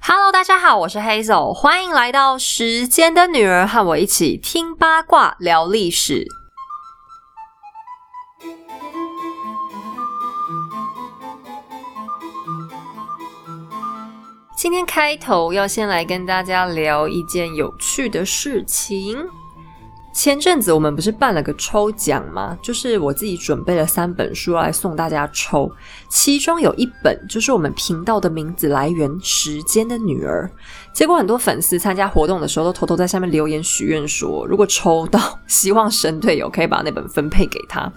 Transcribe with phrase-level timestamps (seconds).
[0.00, 6.26] Hello，大家好，我是 Hazel，欢迎来到时间的女儿，和我一起听八卦、聊历史。
[14.56, 19.28] 今天开头要先来跟大家聊一件有趣的事情。
[20.14, 22.58] 前阵子我们不是办了个抽奖吗？
[22.60, 25.70] 就是我自己准备了三本书来送大家抽，
[26.10, 30.50] 其中有一本就是我们频道的名字来源《时间的女儿》。
[30.92, 37.92] 结果很多粉丝参加活动的时候都偷偷在下面留言许愿说，如果抽到， 希望神队友可以把那本分配给他。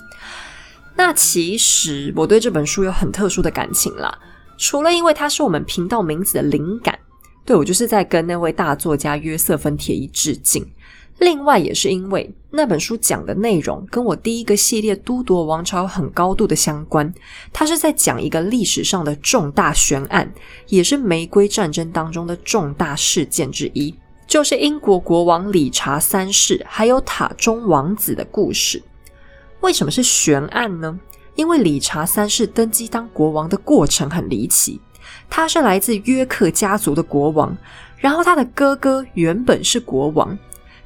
[0.96, 4.16] 那其实我对这本书有很特殊的感情啦，
[4.60, 7.00] 除了因为它是我们频道名字的灵感，
[7.44, 10.64] 对我就是在跟那位大作家约瑟芬铁一致敬。
[11.22, 17.14] 另外，也是因为那本书讲的内容跟我第一个系列《都铎王朝》很高度的相关。
[17.54, 20.34] 它是在讲一个历史上的重大悬案，
[20.68, 23.94] 也是玫瑰战争当中的重大事件之一，
[24.26, 28.82] 就是英国国王理查三世还有塔中王子的故事。
[29.60, 31.00] 为什么是悬案呢？
[31.36, 34.82] 因为理查三世登基当国王的过程很离奇。
[35.30, 37.56] 他是来自约克家族的国王，
[37.98, 40.36] 然后他的哥哥原本是国王。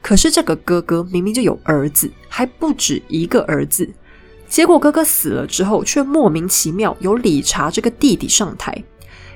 [0.05, 3.89] 可是这个哥哥明明就有儿子，还不止一个儿子。
[4.47, 8.83] 结果哥哥死了之后，却莫名其妙由理查这个弟弟上台。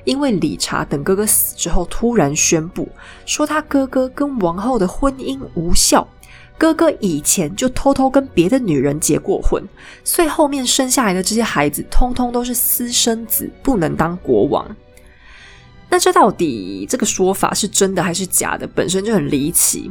[0.04, 2.88] 因为理查等哥哥死之后，突然宣布
[3.26, 6.06] 说他哥哥跟王后的婚姻无效，
[6.56, 9.60] 哥哥以前就偷偷跟别的女人结过婚，
[10.04, 14.76] 所以后面生下来的这些孩子，通通都是私生子，不能当国王。
[15.88, 18.68] 那这到底这个说法是真的还是假的？
[18.68, 19.90] 本身就很离奇。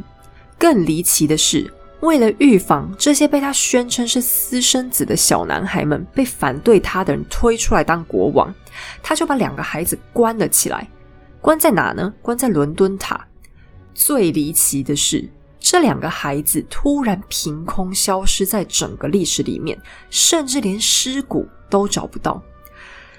[0.60, 8.54] 更离奇的是，为了预防这些被他宣称是私生子的小男孩们被反对他的人推出来当国王，
[9.02, 10.86] 他就把两个孩子关了起来。
[11.40, 12.12] 关在哪呢？
[12.20, 13.26] 关在伦敦塔。
[13.94, 15.26] 最离奇的是，
[15.58, 22.42] 这两个孩子突然凭空消失在整个历史里面，甚至连尸骨都找不到。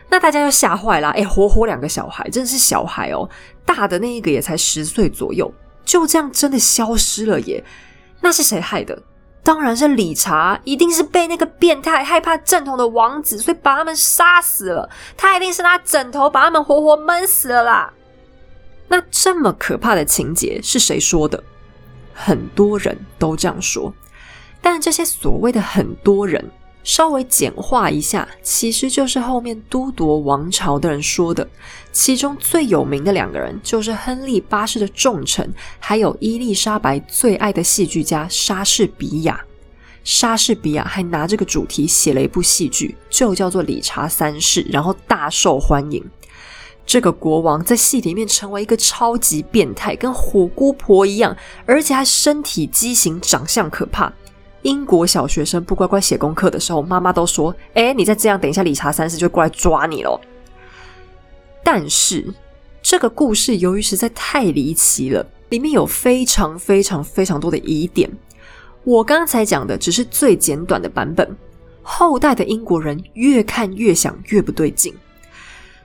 [0.08, 3.28] 那大家就吓坏了，哎，活活两个小孩，真的是小孩哦，
[3.66, 5.52] 大的那一个也才十岁左右。
[5.92, 7.62] 就这样真的消失了耶？
[8.22, 9.04] 那是谁害的？
[9.44, 14.90] 当然是理查，一定是被那个变态害怕正统的王子，所以把他们杀死了。
[15.18, 17.92] 他一定是拿枕头把他们活活闷死了啦。
[18.88, 21.44] 那这么可怕的情节是谁说的？
[22.14, 23.94] 很多人都这样说，
[24.62, 26.50] 但这些所谓的很多人。
[26.84, 31.48] 稍微简化一下，其实就是后面都铎王朝的人说的。
[31.92, 39.44] 其中最有名的两个人，就是亨利八世的重臣，还有伊丽莎白最爱的戏剧家莎士比亚。
[40.04, 46.04] 莎士比亚还拿这个主题写了一部戏剧，就叫做《理查三世》，然后大受欢迎。
[46.84, 51.38] 这个国王在戏里面成为一个超级变态，跟火姑婆一样，
[51.68, 54.12] 而且还身体畸形，长相可怕。
[54.64, 60.20] 英国小学生不乖乖写功课的时候，妈妈都说：“哎，你再这样，等一下理查三世就过来抓你了。”
[61.64, 62.34] 但是
[62.82, 68.10] 这个故事由于实在太离奇了，里面有非常非常非常多的疑点。
[68.84, 71.38] 我刚才讲的只是最简短的版本，
[71.82, 74.94] 后代的英国人越看越想越不对劲。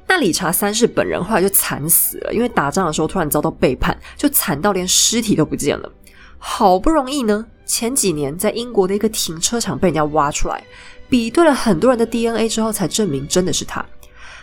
[0.09, 5.91] 那理查三世本人后来就惨死了，因为打仗的时候突然遭到背叛，就惨到连尸体都不见了。
[6.39, 7.45] 好不容易呢。
[7.67, 10.65] 前几年在英国的一个停车场被人家挖出来，
[11.09, 13.85] 比对了很多人的 DNA 之后，才证明真的是他。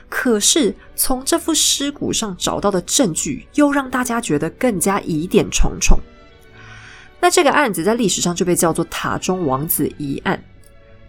[0.10, 5.98] 可是从这副尸骨上找到的证据，又让大家觉得更加疑点重重。
[7.20, 10.44] 那这个案子在历史上就被叫做塔中王子疑案。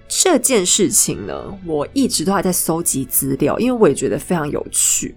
[0.07, 5.17] 这件事情呢，我一直都还在搜集资料，因为我也觉得非常有趣。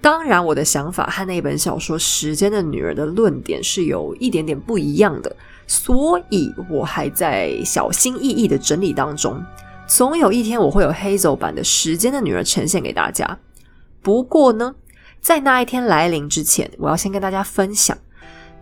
[0.00, 5.34] 当然，我的想法和那本小说《时间的女儿》的论点是有一点点不一样的。
[5.70, 9.40] 所以我还在小心翼翼的整理当中，
[9.86, 13.38] 总有一天我会有黑走版的《时间的女儿》呈现给大家。
[14.02, 14.74] 不过呢，
[15.20, 17.96] 在那一天来临之前，我要先跟大家分享，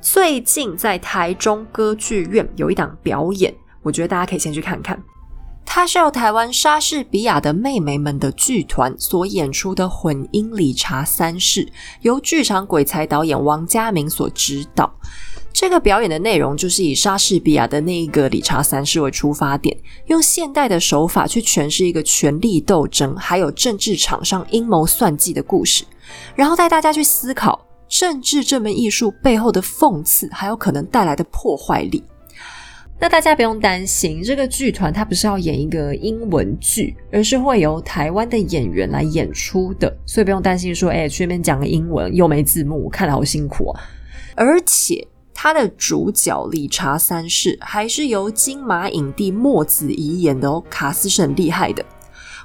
[0.03, 5.03] 最近在台中歌剧院有一档表演，我觉得大家可以先去看看。
[5.65, 11.67] 它是由台湾莎士比亚的妹妹们的剧团所演出的混音理查三世，
[12.03, 14.95] 由剧场鬼才导演王家明所指导。
[15.61, 19.77] 这个表演的内容就是以莎士比亚的那一个理查三世为出发点，
[20.07, 25.83] 用现代的手法去诠释一个权力斗争，还有政治场上阴谋算计的故事，
[26.37, 32.05] 然后带大家去思考政治这门艺术背后的讽刺，还有可能带来的破坏力。
[33.01, 43.81] 那大家不用担心，这个剧团它不是要演一个英文剧，而是会由台湾的演员来演出的，所以不用担心说，哎，去那边讲个英文又没字幕，看得好辛苦啊。
[44.37, 45.05] 而且
[45.41, 51.85] 它的主角理查三世还是由金马影帝莫子仪演的哦，卡斯是很厉害的。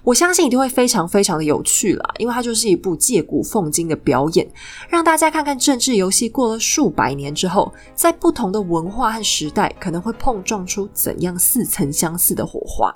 [0.04, 4.48] 我相信一定会非常非常的有趣啦，因为它就是一部借古讽今的表演，
[4.88, 12.94] 让大家看看政治游戏过了数百年之后，在不同的文化和时代，可能会碰撞出怎样似曾相似的火花。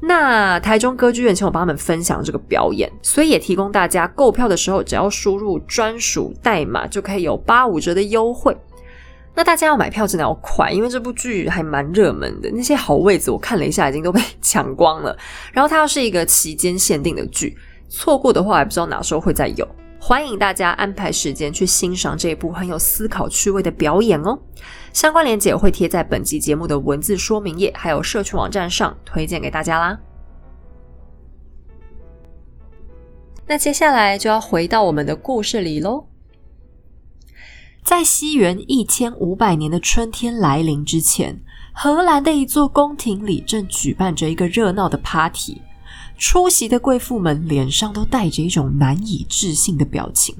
[0.00, 8.56] 那台中歌剧院请我帮他们分享这个表演，所以也提供大家购票的时候，只要输入专属代码，就可以有八五折的优惠。
[9.34, 15.16] 那大家要买票真的要快，因为这部剧还蛮热门的，那些好位子我看了一下，已经都被抢光了。
[15.52, 17.56] 然后它又是一个期间限定的剧，
[17.88, 19.66] 错过的话还不知道哪时候会再有。
[19.98, 24.38] 欢迎大家安排时间去欣赏这一部很有思考趣味的表演哦。
[24.92, 29.98] 相关链接会贴在本集节目的文字说明页，还有社区网站上，推荐给大家啦。
[33.46, 36.11] 那接下来就要回到我们的故事里喽。
[37.82, 41.40] 在西元一千五百年的春天来临之前，
[41.72, 45.60] 荷兰的一座宫廷里正举办着一个热闹的 party。
[46.16, 50.34] 出席的贵妇们脸上都带着一种难以置信的表情，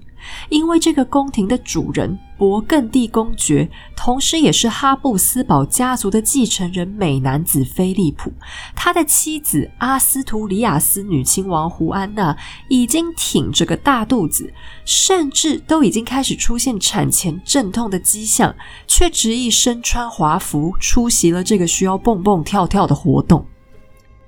[0.49, 8.33] 因为这个宫廷的主人勃艮第公爵，同时也是哈布斯堡家族的继承人美男子菲利普，
[8.75, 12.37] 他的妻子阿斯图里亚斯女亲王胡安娜
[12.69, 14.53] 已经挺着个大肚子，
[14.85, 18.55] 甚至都已经开始出现产前阵痛的迹象，
[18.87, 23.47] 却执意身穿华服出席了这个需要蹦蹦跳跳的活动。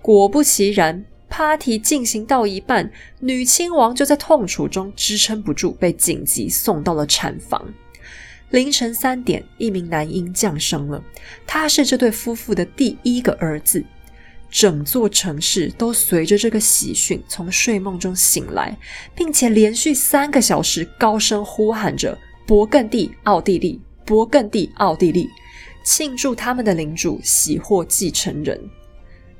[0.00, 1.05] 果不其然。
[1.36, 2.88] Party 进行到一半，
[3.19, 7.60] 女亲王就在痛楚中支撑不住，被紧急送到了产房。
[8.50, 11.02] 凌晨三点，一名男婴降生了，
[11.44, 13.84] 他是这对夫妇的第一个儿子。
[14.48, 18.78] 整座城市都随着这个喜讯从睡梦中醒来，
[19.12, 22.16] 并且连续三个小时高声呼喊着
[22.46, 25.28] “勃艮第，奥地利，勃艮第，奥地利”，
[25.82, 28.70] 庆祝他们的领主喜获继承人。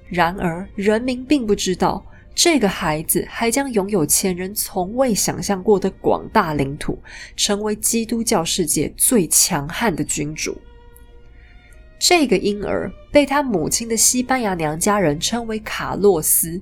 [0.09, 2.05] 然而，人民并不知道，
[2.35, 6.99] 这个孩子还将拥有前人从未想象过的广大领土，
[7.37, 10.57] 成为基督教世界最强悍的君主。
[11.99, 16.61] 这个婴儿被他母亲的西班牙娘家人称为卡洛斯。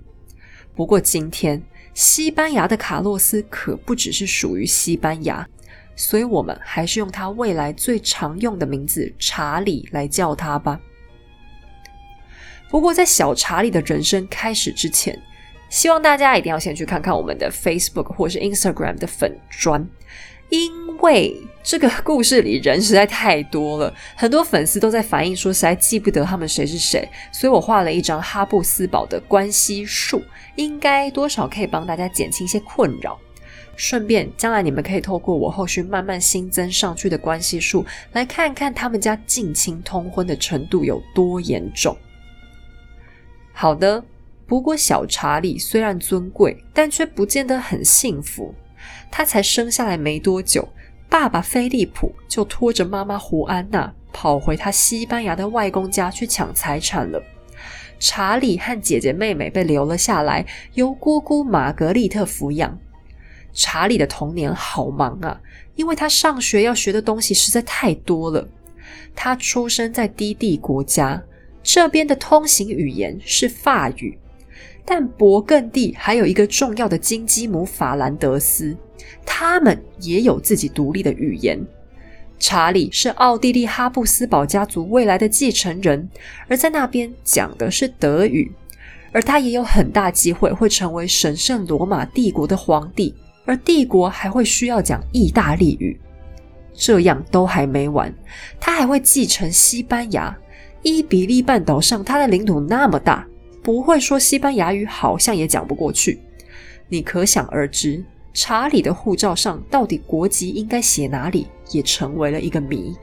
[0.76, 1.60] 不过，今天
[1.94, 5.46] 西班牙的卡洛斯可不只是属于西班牙，
[5.96, 10.80] 所以我们还是用他未来最常用的名字查理来叫他吧。
[12.72, 15.16] 不过，在小查理的人生开始之前，
[15.68, 19.86] 希望大家一定要先去看看我们的 Facebook 或是 Instagram 的粉砖，
[20.48, 30.22] 因为这个故事里人实在太多了，很多粉丝都在反映说实在记不得他们谁是谁，所以我画了一张哈布斯堡的关系树，
[30.56, 33.18] 应该多少可以帮大家减轻一些困扰。
[33.76, 41.94] 顺便，将来你们可以透过我后续慢慢新增上去的关系数，来看看他们家近亲通婚的程度有多严重。
[43.52, 44.04] 好的，
[44.46, 48.54] 不过小查理虽然尊贵，但却不见得很幸福。
[49.10, 50.68] 他才生下来没多久，
[51.08, 57.22] 爸爸菲利普就拖着妈妈胡安娜跑回他西班牙的外公家去抢财产了。
[58.00, 60.44] 查理和姐姐妹妹被留了下来，
[60.74, 62.76] 由姑姑玛格丽特抚养。
[63.52, 65.40] 查理的童年好忙啊，
[65.76, 68.48] 因为他上学要学的东西实在太多了。
[69.14, 71.22] 他出生在低地国家。
[71.62, 74.18] 这边的通行语言是法语，
[74.84, 78.76] 但勃艮第还有一个重要的金鸡母法兰德斯，
[79.24, 81.64] 他们也有自己独立的语言。
[82.38, 86.08] 查理是奥地利哈布斯堡家族未来的继承人，
[86.48, 88.50] 而在那边讲的是德语，
[89.12, 93.14] 而他也有很大机会会成为神圣罗马帝国的皇帝，
[93.44, 96.00] 而帝国还会需要讲意大利语。
[96.74, 98.12] 这样都还没完，
[98.58, 100.36] 他还会继承西班牙。
[100.82, 103.26] 伊比利半岛上，它的领土那么大，
[103.62, 106.20] 不会说西班牙语好像也讲不过去。
[106.88, 112.94] 你可想而知，查理的护照上到底国籍应该写哪里，也成为了一个谜。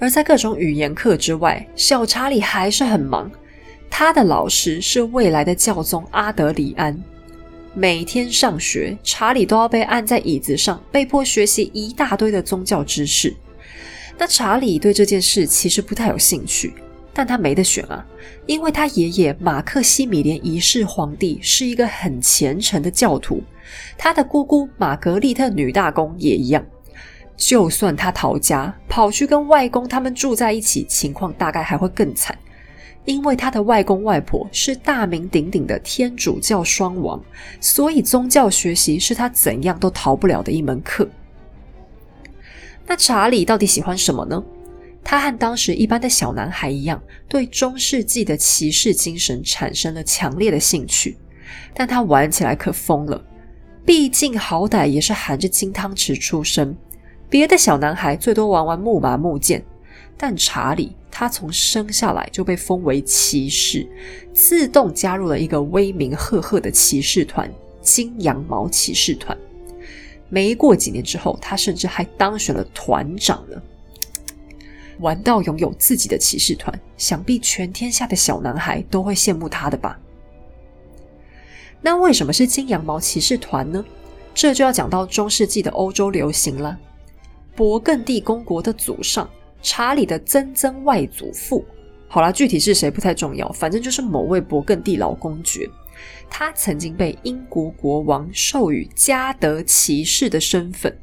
[0.00, 3.30] 而在各种语言课之外，小查理还是很忙。
[3.90, 6.96] 他的老师是未来的教宗阿德里安。
[7.74, 13.34] 每天上学，查理都要被按在椅子上，被迫学习一大堆的宗教知识。
[14.18, 16.74] 那查理对这件事其实不太有兴趣，
[17.14, 18.04] 但他没得选啊，
[18.46, 23.42] 因为他爷爷马克西米连一世皇帝是一个很虔诚的教徒，
[23.96, 26.64] 他的姑姑玛格丽特女大公也一样。
[27.36, 32.36] 就算他逃家，跑去跟外公他们住在一起，情况大概还会更惨。
[33.04, 37.22] 因为他的外公外婆是大名鼎鼎的天主教双王，
[37.60, 41.08] 所以宗教学习是他怎样都逃不了的一门课。
[42.88, 44.42] 那查理到底喜欢什么呢？
[45.04, 51.16] 他和当时一般的小男孩一样，对中世纪的骑士精神产生了强烈的兴趣，
[51.74, 53.22] 但他玩起来可疯了。
[53.84, 56.76] 毕竟好歹也是含着金汤匙出生，
[57.28, 59.64] 别的小男孩最多玩玩木马木剑。
[60.16, 63.86] 但查理，他从生下来就被封为骑士，
[64.34, 69.36] 自动加入了一个威名赫赫的骑士团——金羊毛骑士团。
[70.28, 73.60] 没过几年之后，他甚至还当选了团长呢。
[75.00, 79.98] 玩到拥有自己的骑士团，想必全天下的小男孩都会羡慕他的吧？
[81.80, 83.84] 那为什么是金羊毛骑士团呢？
[84.34, 86.78] 这就要讲到中世纪的欧洲流行了。
[87.56, 89.28] 勃艮第公国的祖上。
[89.60, 91.64] 查理的曾曾外祖父，
[92.06, 95.68] 好啦，具体是谁不太重要，反正就是某位勃艮第老公爵。
[96.30, 100.96] 他曾经被英国国王授予加德骑士的身份。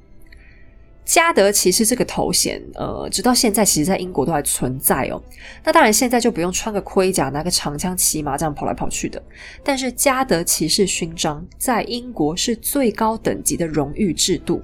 [1.03, 5.21] 加德骑士这个头衔，呃，直到现在其实在英国都还存在哦。
[5.63, 9.21] 那当然，现在就不用穿个盔甲、拿个长枪骑马这样跑来跑去的。
[9.63, 14.63] 但是加德骑士勋章在英国是最高等级的荣誉制度。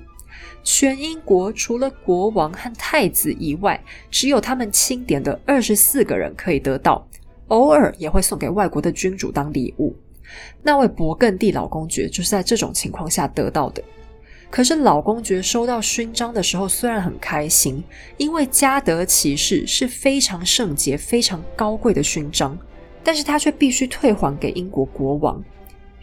[0.63, 7.08] 全英国除了国王和太子以外，只有他们钦点的二十四个人可以得到，
[7.50, 9.96] 偶尔也会送给外国的君主当礼物。
[10.61, 13.83] 那位勃艮第老公爵就是在这种情况下得到的。
[14.50, 17.83] 可是老公爵收到勋章的时候，虽然很开心，
[18.17, 22.57] 因为加德骑士是非常圣洁、非常高贵的勋章，
[23.03, 25.43] 但是他却必须退还给英国国王，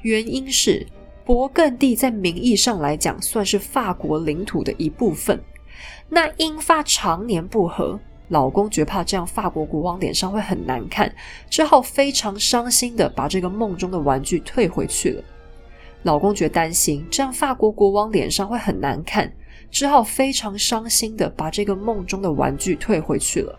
[0.03, 0.87] 原因是。
[1.27, 5.39] 勃艮第在名义上来讲算是法国领土的一部分，
[6.09, 11.15] 那英法常年不和，老公爵怕这样法国国王脸上会很难看，
[11.49, 15.25] 只好非常伤心的把这个梦中的玩具退回去了。
[16.03, 19.33] 老公爵担心这样法国国王脸上会很难看，
[19.71, 23.59] 只好非常伤心的把这个梦中的玩具退回去了。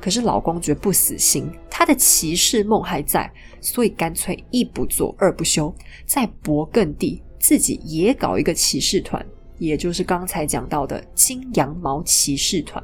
[0.00, 3.30] 可是老公爵不死心，他的骑士梦还在。
[3.60, 5.74] 所以干脆一不做二不休，
[6.06, 9.26] 在勃艮第自己也搞一个骑士团，
[9.58, 12.80] 也就是刚才讲到的金羊毛骑士团。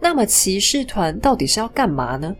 [0.00, 2.34] 那么骑士团到底是要干嘛呢？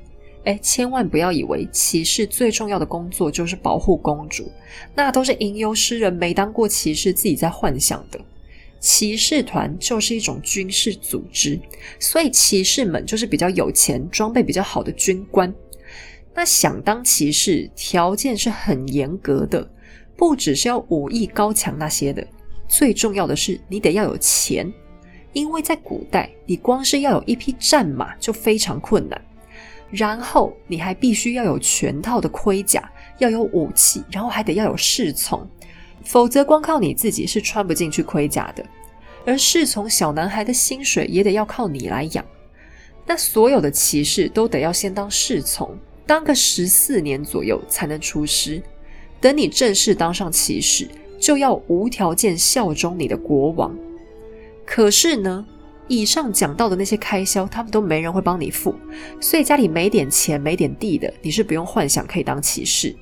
[0.44, 4.50] 哎，千万不要以为骑士最重要的工作就是保护公主，
[4.94, 8.18] 那都是吟游诗人没当过骑士自己在幻想的。
[8.80, 11.58] 骑士团就是一种军事组织，
[11.98, 15.52] 所以骑士们就是比较有钱、装备比较好的军官。
[16.32, 19.68] 那想当骑士，条件是很严格的，
[20.16, 22.24] 不只是要武艺高强那些的，
[22.68, 24.72] 最重要的是你得要有钱，
[25.32, 29.20] 因为在古代，你光是要有一匹战马就非常困难，
[29.90, 35.46] 然后你还必须要有全套的盔甲，要有武器，然后还得要有侍从，
[36.02, 38.64] 否则光靠你自己是穿不进去盔甲的，
[39.26, 42.24] 而侍从小男孩的薪水也得要靠你来养，
[43.06, 45.76] 那所有的骑士都得要先当侍从。
[46.06, 48.62] 当个十四年左右才能出师，
[49.20, 50.88] 等你正式当上骑士，
[51.20, 53.76] 就要无条件效忠你的国王。
[54.70, 55.44] 可是呢，
[55.88, 58.74] 以上讲到的那些开销，他们都没人会帮你付，
[59.18, 62.94] 所以家里没点钱、没点地的，你是不用幻想可以当骑士。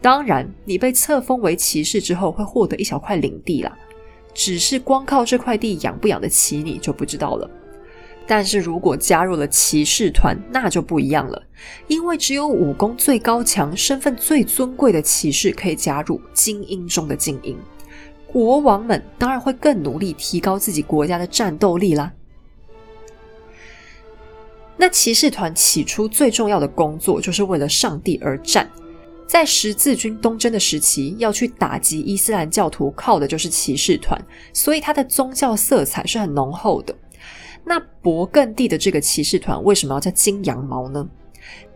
[0.00, 3.76] 当然，你被册封为骑士之后，会获得一小块领地啦，
[4.32, 7.50] 只是光靠这块地养不养得起你，就不知道了。
[8.24, 11.42] 但是如果加入了骑士团，那就不一样了，
[11.88, 17.58] 因为只有武功最高强、身份最尊贵的骑士可以加入精英中的精英。
[18.32, 22.12] 国王们当然会更努力提高自己国家的战斗力啦。
[24.76, 28.70] 那骑士团起初最重要的工作就是为了上帝而战，
[29.26, 34.20] 在十字军东征的时期，要去打击伊斯兰教徒，靠的就是骑士团，
[34.52, 36.94] 所以它的宗教色彩是很浓厚的。
[37.64, 41.08] 那勃艮第的这个骑士团为什么要叫金羊毛呢？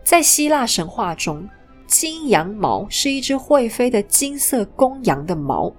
[0.03, 1.49] 在希腊神话中，
[1.87, 5.73] 金羊毛是一只会飞的金色公羊的毛。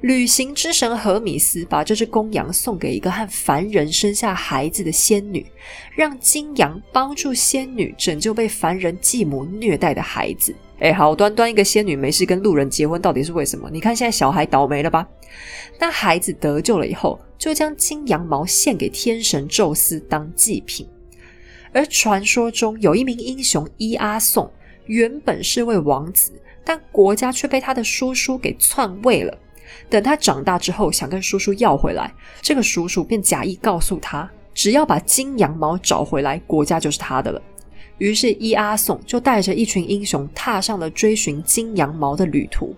[0.00, 5.44] 旅行之神荷米斯把这只公羊送给一个和凡人生下孩子的仙女，
[5.94, 10.54] 让金羊帮助仙女拯救被凡人继母虐待的孩子。
[10.78, 13.68] 哎，好端端一个仙女没事跟路人结婚，到底是为什么？
[13.72, 15.08] 你看现在小孩倒霉了吧？
[15.80, 17.18] 那孩子得救了以后。
[17.38, 20.84] 就将金羊毛献给天神宙斯当祭品，
[21.72, 24.50] 而传说中有一名英雄伊阿宋，
[24.86, 26.32] 原本是位王子，
[26.64, 29.38] 但国家却被他的叔叔给篡位了。
[29.90, 37.40] 等他长大之后，想跟叔叔要回来，这个叔叔便假意告诉他，只要把金羊毛找回来，国家就是他的了。
[37.98, 42.74] 于是，伊阿宋就带着一群英雄，踏上了追寻金羊毛的旅途。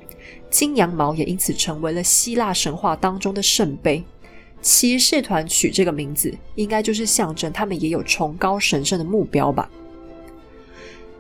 [0.49, 4.03] 金羊毛也因此成为了希腊神话当中的圣杯。
[4.63, 9.69] 骑士团取这个名字，应该就是象征他们也有崇高神圣的目标吧。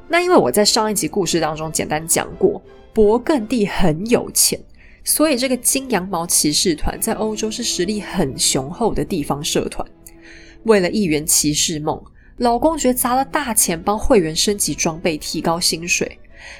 [0.09, 2.61] 那因为我在上一集故事当中简单讲过，
[2.94, 4.59] 勃艮第很有钱，
[5.04, 9.87] 所以这个金羊毛骑士团在欧洲是实力很雄厚的地方社团。
[10.64, 12.00] 为了一圆骑士梦，
[12.37, 16.19] 老公爵砸了大钱帮会员升级装备、提高薪水。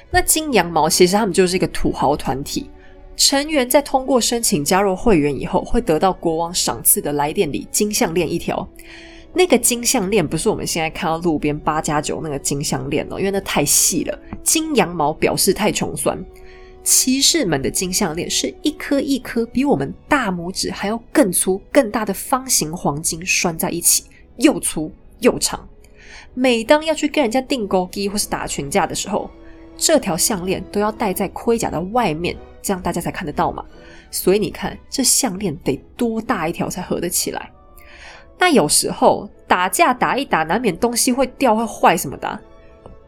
[0.09, 2.69] 那金羊毛其实他们就是一个土豪团体。
[3.15, 8.67] 成员在通过申请加入会员以后，会得到国王赏赐的来电礼金项链一条。
[9.33, 14.19] 那个金项链不是我们现在看到路边八加九那个金项链哦，因为那太细了。
[14.43, 16.17] 金羊毛表示太穷酸。
[16.83, 24.05] 骑士们的金项链是一颗一颗比我们大拇指还要更粗、更大的方形黄金拴在一起，
[24.37, 25.67] 又粗又长。
[26.33, 29.29] 每当要去跟人家订钩机或是打群架的时候，
[29.77, 32.35] 这条项链都要戴在盔甲的外面。
[32.63, 33.65] 这样大家才看得到嘛，
[34.11, 37.51] 所以你看这项链得多大一条才合得起来？
[38.37, 42.39] 那有时候打架打一打，难免东西会掉会坏什么的。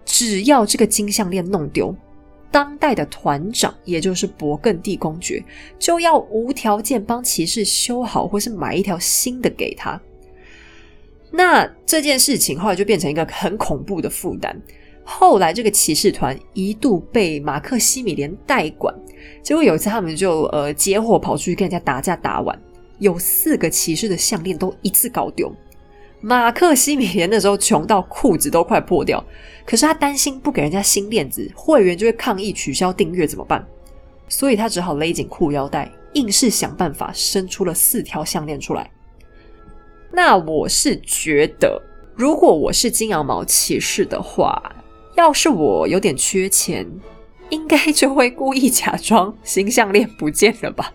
[0.04, 1.96] 只要这个金项链弄丢，
[2.54, 5.44] 当代的团长也就是勃艮第公爵
[5.80, 10.00] 就要无条件帮骑士修好，或是买一条新的给他。
[11.32, 14.56] 那这件事情后来就变成一个很恐怖的负担。
[15.04, 18.94] 后来，这个骑士团一度被马克西米连代管。
[19.42, 22.58] 结果有一次，他们就呃结伙跑出去跟人家打架，打完
[23.00, 25.52] 有四个骑士的项链都一次搞丢。
[26.26, 29.22] 马克西米连那时候穷到裤子都快破掉，
[29.66, 33.68] 可是他担心不给人家新链子，会员就会抗议取消订阅怎么办？
[34.30, 38.90] 所以他只好勒紧裤腰带，硬是想办法生出了四条项链出来。
[40.14, 41.82] 那我是觉得，
[42.16, 44.76] 如果我是金羊毛骑士的话。
[45.16, 46.90] 要是我有点缺钱，
[47.50, 50.92] 应该就会故意假装新项链不见了吧？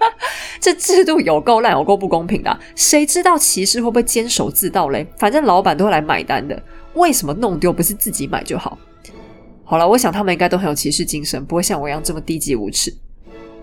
[0.60, 2.58] 这制度有够烂，有够不公平的。
[2.74, 5.06] 谁知道骑士会不会坚守自盗嘞？
[5.16, 6.60] 反正老板都会来买单的。
[6.94, 8.76] 为什么弄丢不是自己买就好？
[9.64, 12.92] 好了，我想他们应该都很有骑士精神，不会像我一样这么低级无耻。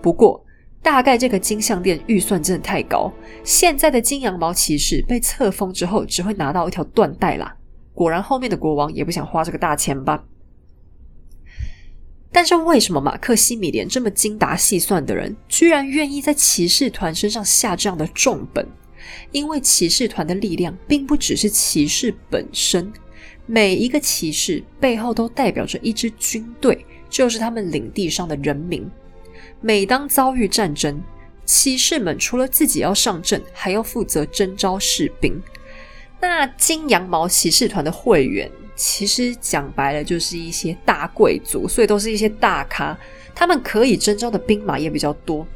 [0.00, 0.42] 不过，
[0.80, 7.56] 大概这个金项链预算真的太高，现在的金羊毛骑士被册封之后，只会拿到一条缎带啦。
[7.92, 10.22] 果然，后面的国王也不想花这个大钱吧？
[12.32, 18.66] 但是为什么马克西米连这么精打细算的人，居然愿意在骑士团身上下这样的重本？
[19.32, 22.92] 因为骑士团的力量并不只是骑士本身，
[23.46, 28.88] 每一个骑士背后都代表着一支军队，就是他们领地上的人民。
[29.60, 31.02] 每当遭遇战争，
[31.44, 35.40] 骑士们除了自己要上阵，还要负责征召士兵。
[36.20, 42.96] 那金羊毛骑士团的会员，其实讲白了就是一些大贵族，所以都是一些大咖。
[43.34, 45.46] 他们可以征召的兵马也比较多。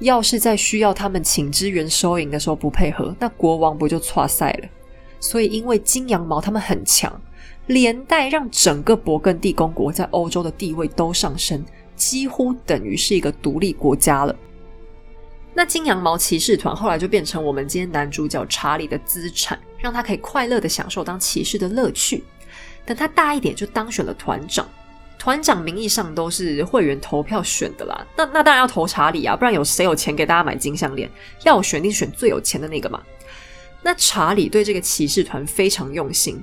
[0.00, 4.68] 要是在需要他们请支援收银的时候不配合，那国王不就错赛了？
[5.18, 7.18] 所以因为金羊毛他们很强，
[7.68, 14.36] 连带让整个勃艮第公国在欧洲的地位都上升，几乎等于是一个独立国家了。
[15.54, 22.22] 那金羊毛骑士团后来就变成我们今天男主角查理的资产，让他可以快乐的享受当骑士的乐趣。
[22.86, 24.66] 等他大一点，就当选了团长。
[25.18, 28.06] 团长名义上都是会员投票选的啦。
[28.16, 31.10] 那那当然要投查理啊，不然有谁有钱给大家买金项链？
[31.42, 33.02] 要选定选最有钱的那个嘛。
[33.82, 36.40] 那查理对这个骑士团非常用心，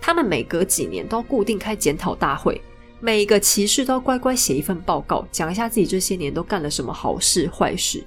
[0.00, 2.60] 他们每隔几年都要固定开检讨大会，
[3.00, 8.04] 每一个骑士都要乖乖写一份报告，讲一下自己这些年都干了什么好事坏事。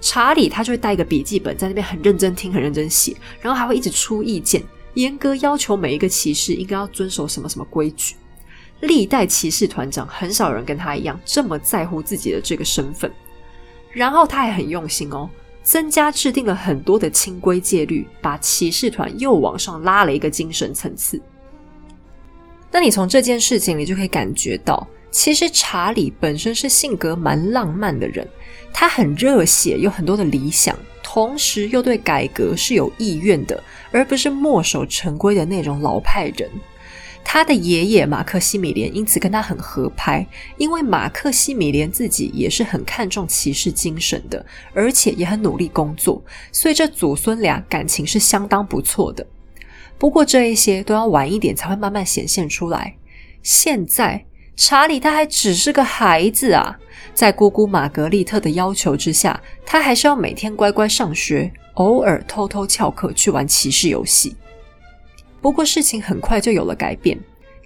[0.00, 4.62] 查理他就会带一个笔记本在那边很认真听、很认真写，然后还会一直出意见，
[4.94, 8.16] 严格要求每一个骑士应该要遵守什么什么规矩。
[8.80, 13.10] 历代骑士团长很少人跟他一样这么在乎自己的这个身份。
[13.92, 15.30] 然后他还很用心哦，
[15.62, 21.20] 增加制定了很多的清规戒律，把骑士团又往上拉了一个精神层次。
[22.72, 28.28] 那你从这件事情，你就可以感觉到，其实查理本身是性格蛮浪漫的人。
[28.72, 30.76] 他很热血，有很多的理想，
[31.14, 36.50] 同时又对改革是有意愿的，而不是墨守成规的那种老派人。
[37.22, 49.24] 他的爷爷马克西米连因此跟他很合拍，因为马克西米连自己也是很看重骑士精神的，而且也很努力工作，所以这祖孙俩感情是相当不错的。
[49.96, 52.96] 不过这一些都要晚一点才会慢慢显现出来。
[53.40, 54.24] 现在
[54.56, 56.78] 查理他还只是个孩子啊，
[57.12, 64.36] 在姑姑玛格丽特的要求之下，他还是要每天乖乖上学，偶尔偷偷翘课去玩骑士游戏。
[65.40, 67.18] 不过事情很快就有了改变，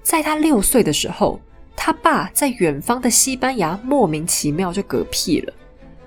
[0.03, 1.41] 在他六岁的时候，
[1.77, 5.53] 他爸在远方的西班牙莫名其妙就嗝屁了，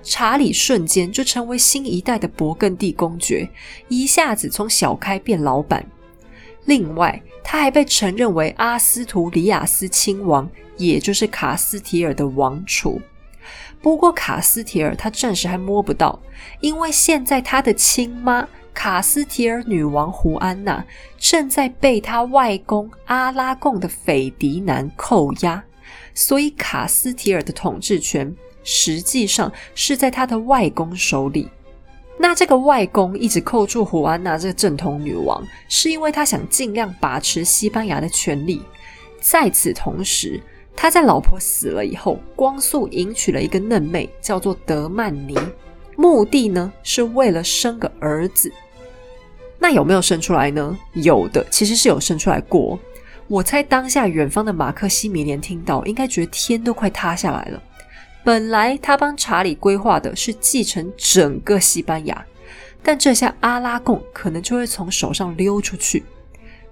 [0.02, 3.48] 查理瞬间就成为新一代的勃艮第公爵，
[3.88, 5.84] 一下子从小开变老板。
[6.66, 13.00] 另外，他还被承认为阿斯图里亚斯亲王，也就是卡斯提尔的王储。
[13.80, 16.20] 不过，卡斯提尔他暂时还摸不到，
[16.60, 20.84] 因为现在他的亲妈卡斯提尔女王胡安娜
[21.18, 25.62] 正在被他外公阿拉贡的斐迪南扣押，
[26.14, 31.48] 所以卡斯提尔的统治权实际上是在他的外公手里。
[32.18, 38.62] 那这个外公一直扣住胡安娜这个正统女王，是因为他想尽量把持西班牙的权力。
[39.20, 40.40] 在此同时，
[40.74, 45.38] 他在老婆死了以后，光速迎娶了一个嫩妹，叫做德曼尼，
[45.96, 48.52] 目的呢是为了生个儿子。
[49.58, 50.76] 那有没有生出来呢？
[50.94, 52.78] 有的，其实是有生出来过。
[53.28, 57.62] 我猜当下远方的马克西米连听到，应该觉得天都快塌下来了。
[58.24, 62.26] 本来他帮查理规划的是继承整个西班牙，
[62.82, 66.02] 但这下阿拉贡可能就会从手上溜出去。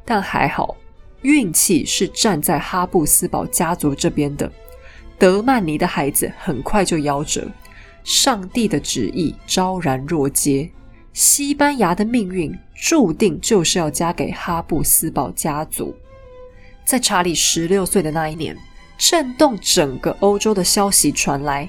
[0.04, 0.76] 但还好，
[1.22, 4.50] 运气是站在哈布斯堡家族这边的。
[5.18, 7.48] 德曼尼的孩子很快就夭折，
[8.04, 10.70] 上帝的旨意昭然若揭，
[11.12, 15.94] 西班牙的命运注定就是要嫁给哈布斯堡家族。
[16.84, 18.56] 在查理十六岁的那一年。
[19.02, 21.66] 震动整个欧洲的消息传来，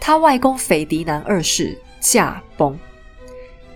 [0.00, 2.76] 他外公斐迪南二世驾崩。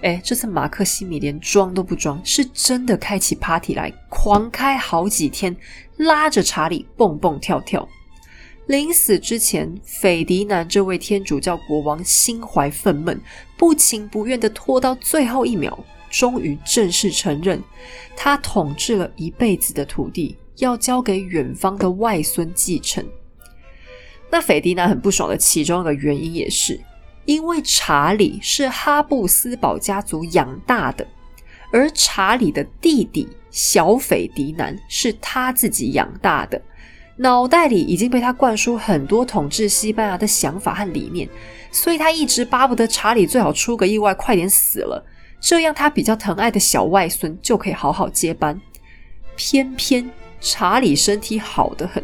[0.03, 5.57] 哎，这次马克西米连装都不装，是真的开起 party 来，狂开好几天，
[5.97, 7.89] 拉着查理蹦蹦跳跳。
[8.67, 13.19] 临死之前，斐迪南这位天主教国王心怀愤懑，
[13.57, 17.63] 不情不愿的拖到最后一秒，终于正式承认，
[18.17, 20.37] 他统治了一辈子的土地。
[20.59, 23.07] 要交给远方的外孙继承。
[24.29, 26.81] 那斐迪南很不爽的其中一个原因，也是
[27.29, 31.07] 因为查理是哈布斯堡家族养大的，
[31.71, 36.59] 而查理的弟弟小斐迪南是他自己养大的，
[37.17, 41.29] 脑袋里已经被他灌输很多统治西班牙的想法和理念，
[41.71, 45.05] 所以他一直巴不得查理最好出个意外，快点死了，
[45.39, 48.59] 这样他比较疼爱的小外孙就可以好好接班。
[49.37, 50.11] 偏偏。
[50.41, 52.03] 查理身体好得很，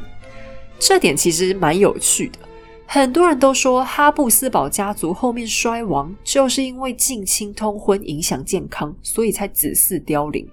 [0.81, 2.39] 这点其实蛮有趣的。
[2.87, 10.47] 很多人都说哈布斯堡家族后面衰亡，就是因为近亲通婚影响健康，所以才子嗣凋零。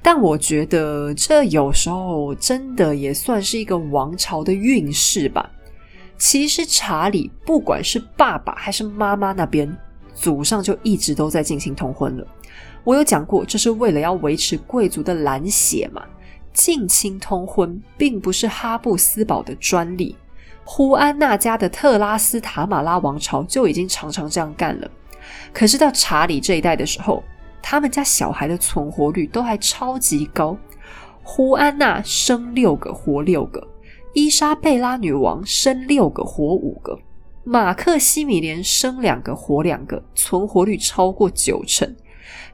[0.00, 5.50] 但我觉得这有时候真的也算是一个王朝的运势吧。
[6.16, 9.76] 其实查理不管是爸爸还是妈妈那边，
[10.14, 12.26] 祖上就一直都在进行通婚了。
[12.84, 16.04] 我有讲过，这是为了要维持贵族的蓝血嘛。
[16.52, 20.14] 近亲通婚并不是哈布斯堡的专利，
[20.64, 24.90] 胡安娜家的特拉斯塔马拉王朝就已经常常这样干了。
[25.52, 27.22] 可是到查理这一代的时候，
[27.62, 30.56] 他们家小孩的存活率都还超级高。
[31.22, 33.66] 胡安娜生六个活六个，
[34.12, 36.98] 伊莎贝拉女王生六个活五个，
[37.44, 41.94] 马克西米连生两个活两个，存活率超过九成。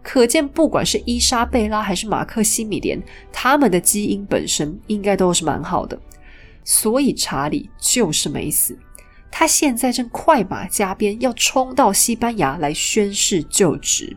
[0.03, 3.01] 可见，不管是伊莎贝拉还是马克西米连，
[3.33, 5.99] 他们的基因本身应该都是蛮好的。
[6.73, 8.79] 所以查理就是没死，
[9.29, 14.17] 他现在正快马加鞭要冲到西班牙来宣誓就职。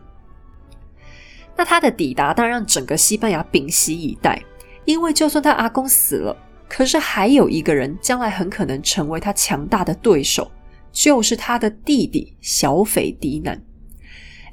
[1.56, 4.40] 那他的抵达当然让整个西班牙屏息以待，
[4.84, 6.36] 因为就算他阿公死了，
[6.68, 10.48] 可是还有一个人将来很可能成为他强大的对手，
[10.92, 13.60] 就是他的弟弟小斐迪南。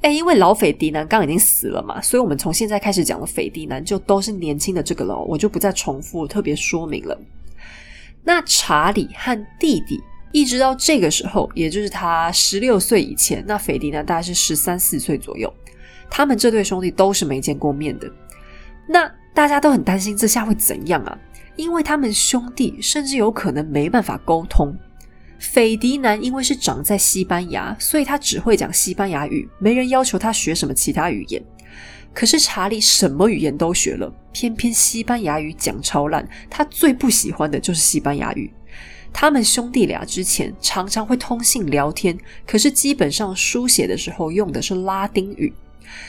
[0.00, 7.16] 哎，因为老斐迪南刚已经死了嘛，所以我们从现在开始讲的斐迪南就都是年轻的这个了，我就不再重复特别说明了。
[8.24, 15.52] 那查理和弟弟一直到这个时候，也就是他十六岁以前，那斐迪南大概是十三四岁左右，
[16.10, 18.10] 他们这对兄弟都是没见过面的。
[18.86, 21.18] 那大家都很担心这下会怎样啊？
[21.56, 24.74] 因为他们兄弟甚至有可能没办法沟通。
[25.38, 31.42] 斐迪南因为是长在西班牙，所以他只会讲西班牙语，没人要求他学什么其他语言。
[32.14, 38.52] 可是查理什么语言都学了，偏偏西班牙语讲超烂，他最不喜欢的就是西班牙语。
[39.12, 45.52] 他们兄弟俩之前常常会通信聊天，可是基本上书写的时候用的是拉丁语。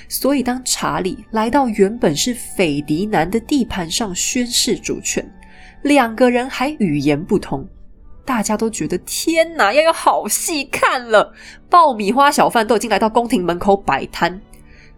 [0.07, 5.29] 所以当查理来到原本是斐迪南的地盘上宣誓主权。
[5.81, 7.67] 两个人还语言不通。
[8.23, 11.33] 大家都觉得天哪，要有好戏看了！
[11.69, 14.39] 爆米花小贩都已经来到宫廷门口摆摊，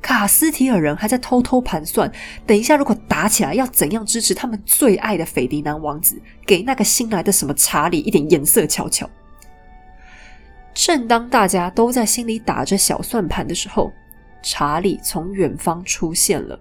[0.05, 2.11] 卡斯提尔人还在偷偷盘算，
[2.45, 9.09] 等一下如果打起来，要怎样支持他们最爱的斐迪南王子，给那个新来的什么查理一点颜色瞧瞧。
[10.75, 13.91] 正当大家都在心里打着小算盘的时候，
[14.43, 16.59] 查理从远方出现了。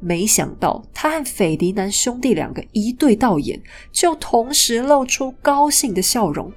[0.00, 6.52] 没想到，他和斐迪南兄弟两个一对到眼，就同时露出高兴的笑容。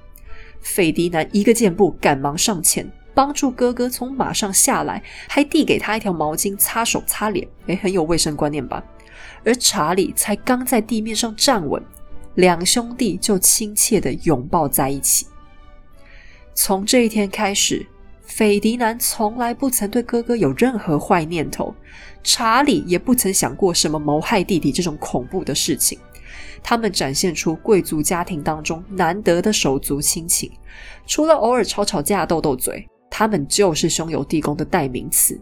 [0.60, 7.48] 斐迪南一个箭步赶忙上前，帮助哥哥从马上下来，还递给他一条毛巾擦手擦脸。
[7.68, 8.84] 诶，很有卫生观念吧？
[9.42, 11.82] 而查理才刚在地面上站稳，
[12.34, 15.26] 两兄弟就亲切的拥抱在一起。
[16.52, 17.86] 从这一天开始。
[18.28, 21.72] 斐迪南从来不曾对哥哥有任何坏念头，
[22.24, 25.96] 查理也不曾想过什么谋害弟弟这种恐怖的事情。
[26.60, 30.50] 他们展现出贵族家庭当中难得的手足亲情，
[31.06, 32.84] 除了偶尔吵吵架、斗斗嘴，
[33.18, 35.40] 他们就是兄友弟恭的代名词。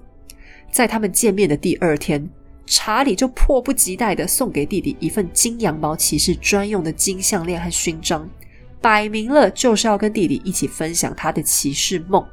[0.71, 2.25] 在他们见面的第二天，
[2.67, 8.31] 查理就迫不及待的送给弟弟一份金羊毛骑士专用的金项链和勋章，
[8.81, 12.25] 摆明了就是要跟弟弟一起分享他的骑士梦。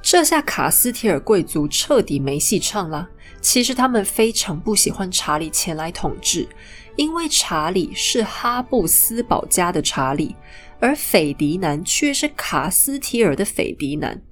[0.00, 3.06] 这下卡斯提尔贵族彻底没戏唱了。
[3.42, 6.48] 其实他们非常不喜欢查理前来统治，
[6.96, 10.34] 因为查理是哈布斯堡家的查理，
[10.80, 14.22] 而斐迪南却是卡斯提尔的斐迪南。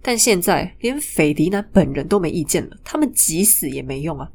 [0.00, 4.30] 但现在连斐迪南本人都没意见了，他们急死也没用啊。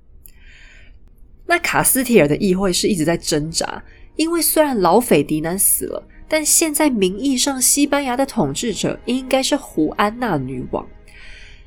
[1.46, 3.84] 那卡斯提尔的议会是一直在挣扎，
[4.16, 6.08] 因为虽然老斐迪南死了。
[6.30, 10.86] 但现在名义上，西班牙的统治者应该是胡安娜女王。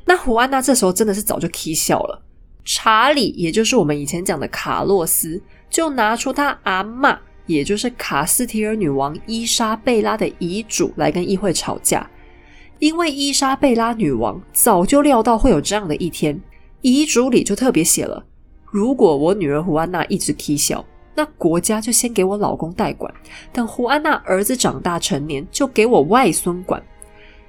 [0.04, 2.22] 那胡安娜这时候真的是早就啼笑了。
[2.62, 7.18] 查理，也就是我们以前讲的卡洛斯，就拿出他阿妈，
[7.52, 12.08] 也就是卡斯提尔女王伊莎贝拉的遗嘱来跟议会吵架。
[12.78, 16.40] 因为伊莎贝拉女王早就料到会有这样的一天，
[16.80, 18.24] 遗嘱里就特别写了：
[18.64, 20.84] 如果我女儿胡安娜一直啼笑。
[21.12, 23.12] 那国家就先给我老公代管，
[23.52, 26.80] 等胡安娜儿子长大成年，就给我外孙管。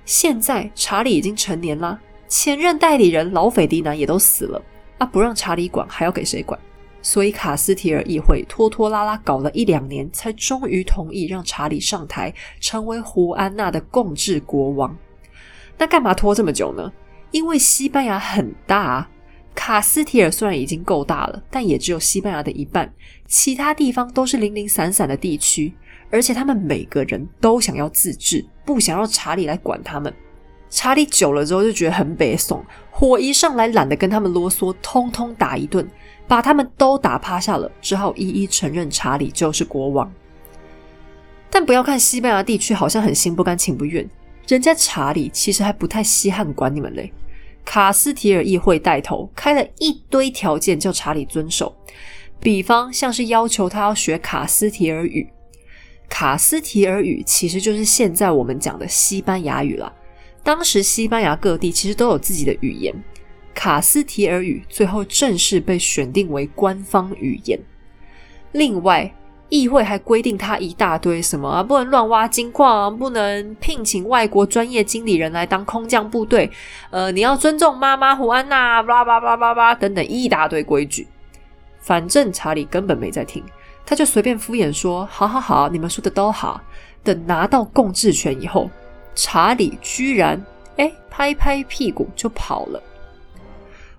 [0.04, 4.62] 现在查理已经成年啦，前任代理人老斐迪南也都死了，
[4.98, 6.60] 啊，不让查理管，还要给谁管？
[7.02, 14.96] 所以卡斯提尔议会拖拖拉拉搞了一两年，才终于同意让查理上台，成为胡安娜的共治国王。
[15.78, 16.92] 那干嘛拖这么久呢？
[17.32, 19.08] 因为西班牙很大。
[19.54, 22.92] 卡斯提尔虽然已经够大了，但也只有西班牙的一半，
[23.28, 25.74] 其他地方都是零零散散的地区，
[26.10, 30.12] 而且他们每个人都想要自治，不想要查理来管他们。
[30.70, 35.86] 查理久了之后就觉得很北宋，火一上来懒得跟他们啰嗦，通通打一顿，
[36.32, 40.10] 把他们都打趴下了，只好一一承认查理就是国王。
[41.50, 44.10] 但不要看西班牙地区好像很心不甘情不愿，
[44.48, 47.12] 人家查理其实还不太稀罕管你们嘞。
[47.66, 51.76] 卡斯提尔议会带头开了一堆条件，叫查理遵守。
[52.40, 55.28] 比方像是要求他要学卡斯提尔语，
[56.08, 59.92] 卡斯提尔语其实就是现在我们讲的西班牙语了。
[60.44, 62.96] 当时西班牙各地其实都有自己的语言，
[63.54, 67.60] 卡斯提尔语最后正式被选定为官方语言。
[68.52, 69.14] 另外，
[69.50, 76.50] 议会还规定他一大堆什么啊，不能乱挖金矿，不能聘请外国专业经理人来当空降部队，
[76.90, 81.08] 呃，你要尊重妈妈胡安娜，巴拉巴拉巴拉等等一大堆规矩。
[81.80, 83.44] 反正查理根本没在听，
[83.86, 86.62] 他就随便敷衍说：“好好好，你们说的都好。”
[87.04, 88.70] 等拿到共治权以后，
[89.16, 90.42] 查理居然
[90.78, 92.82] 哎拍拍屁股就跑了。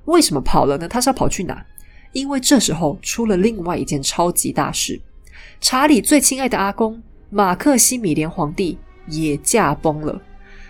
[0.07, 0.88] 为什么跑了呢？
[0.88, 1.65] 他是要跑去哪？
[2.12, 5.01] 因为这时候出了另外一件超级大事。
[5.61, 10.21] 查理最亲爱的阿公马克西米连皇帝也驾崩了，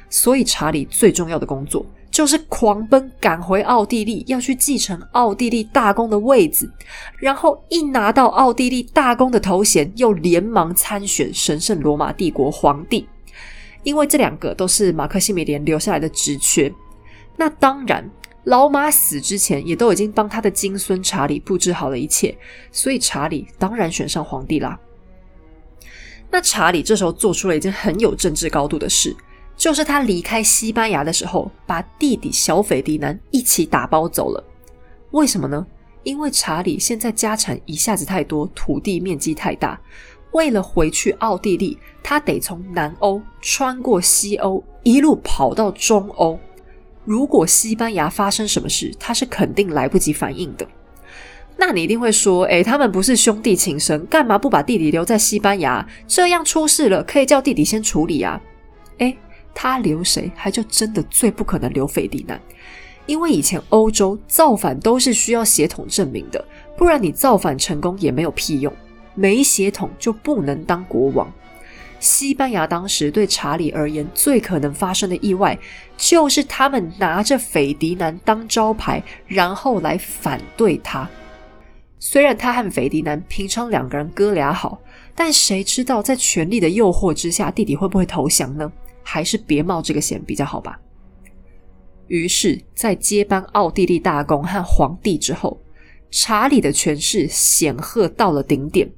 [0.08, 6.70] 所以查理最重要的工作就是狂奔赶回奥地利，要去继承奥地利大公的位子，
[7.18, 13.08] 然后一拿到奥地利大公的头衔，又连忙参选神圣罗马帝国皇帝，
[13.82, 16.72] 因为这两个都是马克西米连留下来的职缺。
[17.36, 18.08] 那当然。
[18.44, 22.36] 老马死之前，也都已经帮他的金孙查理布置好了一切，
[22.72, 24.78] 所以查理当然选上皇帝啦。
[26.30, 29.14] 那查理这时候做出了一件很有政治高度的事，
[29.56, 34.42] 就是他离开西班牙的时候，把弟弟小斐迪南一起打包走了。
[35.12, 35.64] 为什么呢？
[36.02, 39.80] 因为查理现在家产一下子太多，土地面积太大，
[40.32, 46.36] 为了回去奥地利，他得从南欧穿过西欧，一路跑到中欧。
[47.04, 50.66] 如果西班牙发生什么事，他是肯定来不及反应的。
[51.56, 55.86] 那你一定会说，诶，他们不是兄弟情深，干嘛不把弟弟留在西班牙？
[56.08, 58.40] 这样出事了，可以叫弟弟先处理啊。
[58.98, 59.16] 诶，
[59.54, 62.40] 他留谁，还就真的最不可能留斐迪南，
[63.06, 66.44] 因为以前欧洲造反都是需要血统证明的，
[66.76, 68.72] 不然你造反成功也没有屁用，
[69.14, 71.32] 没血统就不能当国王。
[72.02, 75.56] 西班牙当时对查理而言，最可能发生的意外，
[75.96, 81.08] 就是他们拿着斐迪南当招牌，然后来反对他。
[82.00, 84.82] 虽然他和斐迪南平常两个人哥俩好，
[85.14, 88.72] 但谁知道在权力的诱惑之下，弟弟会不会投降呢？
[89.04, 90.80] 还是别冒这个险比较好吧。
[92.08, 95.62] 于是，在接班奥地利大公和皇帝之后，
[96.10, 98.90] 查理的权势显赫到了顶点，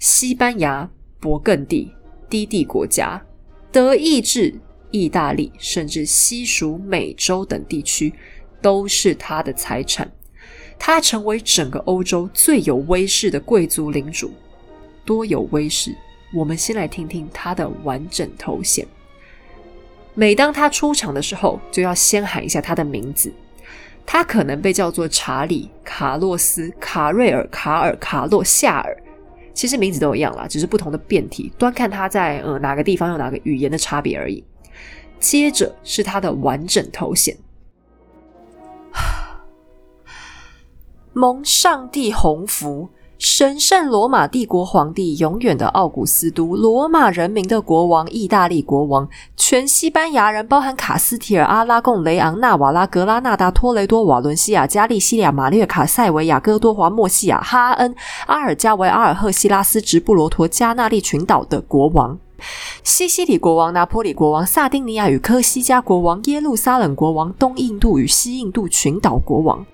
[0.00, 1.92] 西班牙、勃艮第。
[2.28, 3.22] 低地国家、
[3.70, 4.54] 德意志、
[4.90, 8.12] 意大利，甚至西属美洲等地区，
[8.60, 10.10] 都是他的财产。
[10.78, 14.32] 他成为整个欧洲最有威势的贵族领主。
[15.04, 15.94] 多有威势！
[16.34, 18.86] 我们先来听听他的完整头衔。
[20.14, 23.32] 每当他出场的时候，就要先喊一下他的名字。
[24.06, 28.96] 他可能被叫做查理、卡洛斯、卡瑞尔、卡尔、卡洛、夏尔。
[29.54, 34.44] 其实名字都一样啦，只是不同的变体，端看他在呃哪个地方有哪个语言的差别而已。
[35.20, 37.34] 接着是他的完整头衔：
[41.14, 42.88] 蒙上帝洪福。
[43.16, 57.94] 神圣罗马帝国皇帝，永远的奥古斯都，罗马人民的国王，意大利国王，全西班牙人，包含卡斯提尔、阿拉贡、雷昂、纳瓦拉、格拉纳达、托雷多、瓦伦西亚、加利西亚、马略卡、塞维亚、哥多华、莫西亚、哈恩、
[58.26, 62.18] 阿尔加维、阿尔赫西拉斯、直布罗陀、加纳利群岛的国王，
[62.82, 69.64] 西西里国王、拿坡里国王、萨丁尼亚与科西嘉国王、耶路撒冷国王、东印度与西印度群岛国王。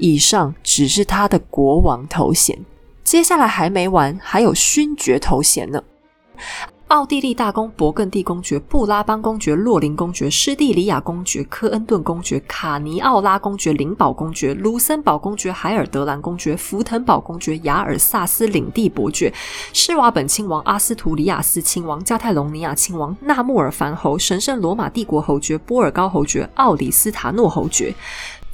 [0.00, 2.58] 以上只是他的国王头衔，
[3.04, 5.82] 接下来还没完，还有勋爵头衔呢。
[6.88, 19.32] 奥地利大公、勃艮第公爵、布拉邦公爵、洛林公爵、施蒂里亚公爵、科恩顿公爵、卡尼奥拉公爵、灵宝公爵、卢森堡公爵、海尔德兰公爵、福腾堡公爵、雅尔萨斯领地伯爵、
[19.72, 27.94] 施瓦本亲王、阿斯图里亚斯亲王、加泰隆尼亚亲王、纳穆尔凡侯、神圣罗马帝国侯爵、波尔高侯爵、奥里斯塔诺侯爵。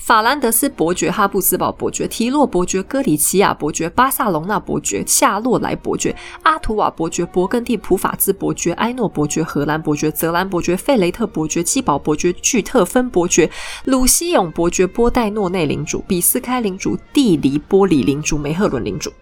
[0.06, 6.14] 法兰德斯伯爵、哈布斯堡伯爵、提洛伯爵、哥里奇亚伯爵、巴萨隆纳伯爵、夏洛莱伯爵、
[6.44, 13.50] 阿图瓦伯爵、勃艮第普法兹伯爵、埃诺伯爵、荷兰伯爵、泽兰伯爵、费雷特伯爵、基宝伯爵、巨特芬伯爵、
[13.84, 19.12] 鲁西永伯爵、波代诺内领主、比斯开领主、蒂黎波里领主、梅赫伦领主。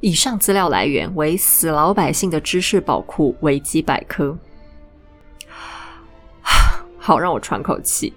[0.00, 4.36] 以上资料来源为死老百姓的知识宝库维基百科。
[6.98, 8.12] 好，让我喘口气。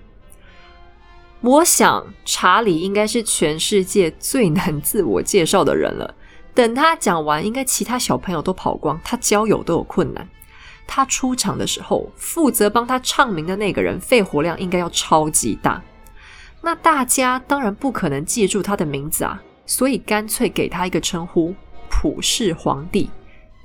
[1.46, 6.16] 我想查理应该是全世界最难自我介绍的人了。
[6.56, 10.28] 等他讲完，应该其他小朋友都跑光，他交友都有困难。
[10.88, 15.80] 他出场的时候，负责帮他唱名的那个人肺活量应该要超级大。
[16.62, 21.54] 那大家当然不可能记住他的名字啊，所以干脆给他一个称呼——
[21.92, 23.10] 普世皇帝，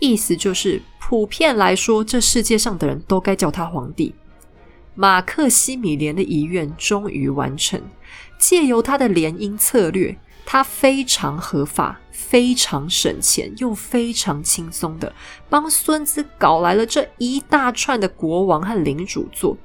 [0.00, 4.14] 意思就是普遍来说，这世界上的人都该叫他皇帝。
[5.00, 7.80] 马克西米连的遗愿终于完成，
[8.38, 15.10] 借由他的联姻策略，他非常合法、非常省钱又非常轻松的
[15.48, 19.56] 帮孙子搞来了这一大串的国王和领主座。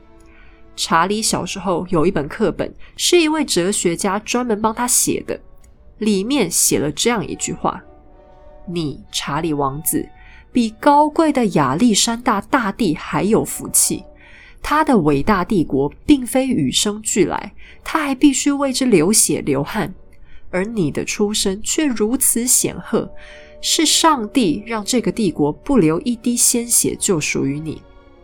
[0.74, 5.38] 查理小时候有一本课本，是一位哲学家专门帮他写的，
[5.98, 7.84] 里面写了这样一句话
[8.66, 10.08] ：“你查理王子
[10.54, 14.02] 比高贵的亚历山大大帝还有福气。”
[14.68, 19.94] 他的伟大帝国并非与生俱来，他还必须为之流血流汗。
[20.50, 23.08] 而你的出生却如此显赫，
[23.62, 27.80] 是上帝让这个帝国不流一滴鲜血就属于你，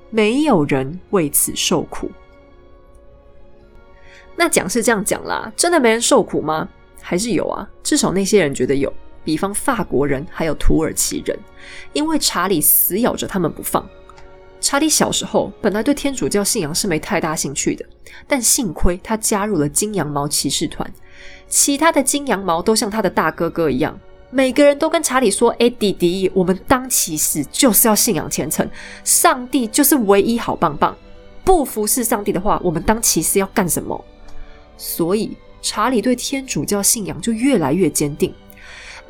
[0.09, 2.09] 没有人为此受苦。
[4.35, 6.67] 那讲是这样讲啦，真的没人受苦吗？
[6.99, 7.69] 还是有啊？
[7.83, 8.91] 至少那些人觉得有，
[9.23, 11.37] 比方法国人还有土耳其人，
[11.93, 13.87] 因为查理死咬着他们不放。
[14.61, 17.83] 查理小时候本来对天主教信仰是没太大兴趣的，
[18.27, 20.89] 但幸亏他加入了金羊毛骑士团。
[21.49, 28.69] 其他的金羊毛都像他的大哥哥一样，每个人都跟查理说：“哎，弟弟，我们当骑士就是要信仰虔诚，
[29.03, 30.95] 上帝就是唯一好棒棒。
[31.43, 34.05] 不服侍上帝的话，我们当骑士要干什么？”
[34.77, 38.33] 所以查理对天主教信仰就越来越坚定。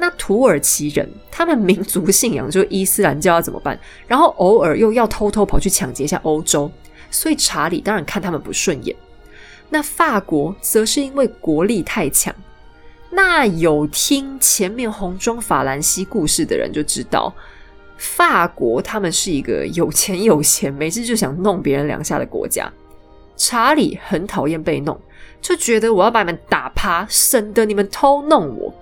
[0.02, 3.80] 那土耳其人，他们民族信仰就是伊斯兰教，要怎么办？
[4.08, 6.72] 然后偶尔又要偷偷跑去抢劫一下欧洲，
[7.12, 8.96] 所以查理当然看他们不顺眼。
[9.70, 12.34] 那法国则是因为国力太强，
[13.12, 17.32] 那有听前面红中法兰西故事的人就知道，
[17.96, 22.68] 法国他们是一个有钱有闲，每次就想弄别人两下的国家。
[23.38, 25.00] 查理很讨厌被弄，
[25.40, 28.74] 就觉得我要把你们打趴，省得你们偷弄我。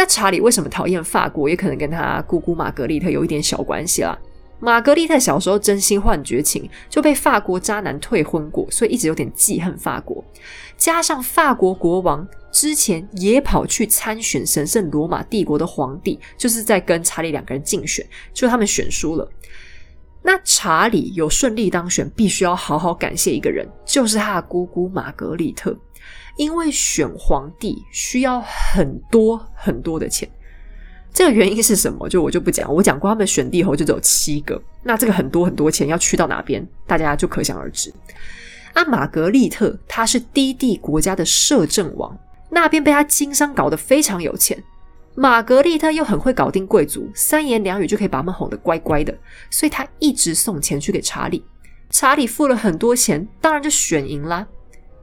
[0.00, 4.18] 那查理为什么讨厌法国，也可能跟他姑姑玛格丽特有一点小关系啦。
[4.58, 10.24] 玛格丽特小时候真心换绝情，就被法国渣男退婚过，所以一直有点记恨法国。
[10.78, 19.30] 加上法国国王之前也跑去参选神圣罗马帝国的皇帝，就是在跟查理两个人竞选，就他们选输了。
[20.22, 25.76] 那查理有顺利当选，必须要好好感谢一个人，就是他的姑姑玛格丽特。
[26.40, 30.26] 因为选皇帝需要很多很多的钱，
[31.12, 32.08] 这个原因是什么？
[32.08, 32.72] 就我就不讲。
[32.74, 37.92] 我讲过，他们选帝侯就只有七个，那这个很多很多钱要去到哪边，大家就可想而知。
[38.72, 42.18] 啊，玛格丽特他是低地国家的摄政王，
[42.48, 44.64] 那边被他经商搞得非常有钱。
[45.14, 49.14] 玛格丽特又很会搞定贵族，三言两语就可以把他们哄得乖乖的，
[49.50, 51.44] 所以他一直送钱去给查理。
[51.90, 54.46] 查理付了很多钱，当然就选赢啦。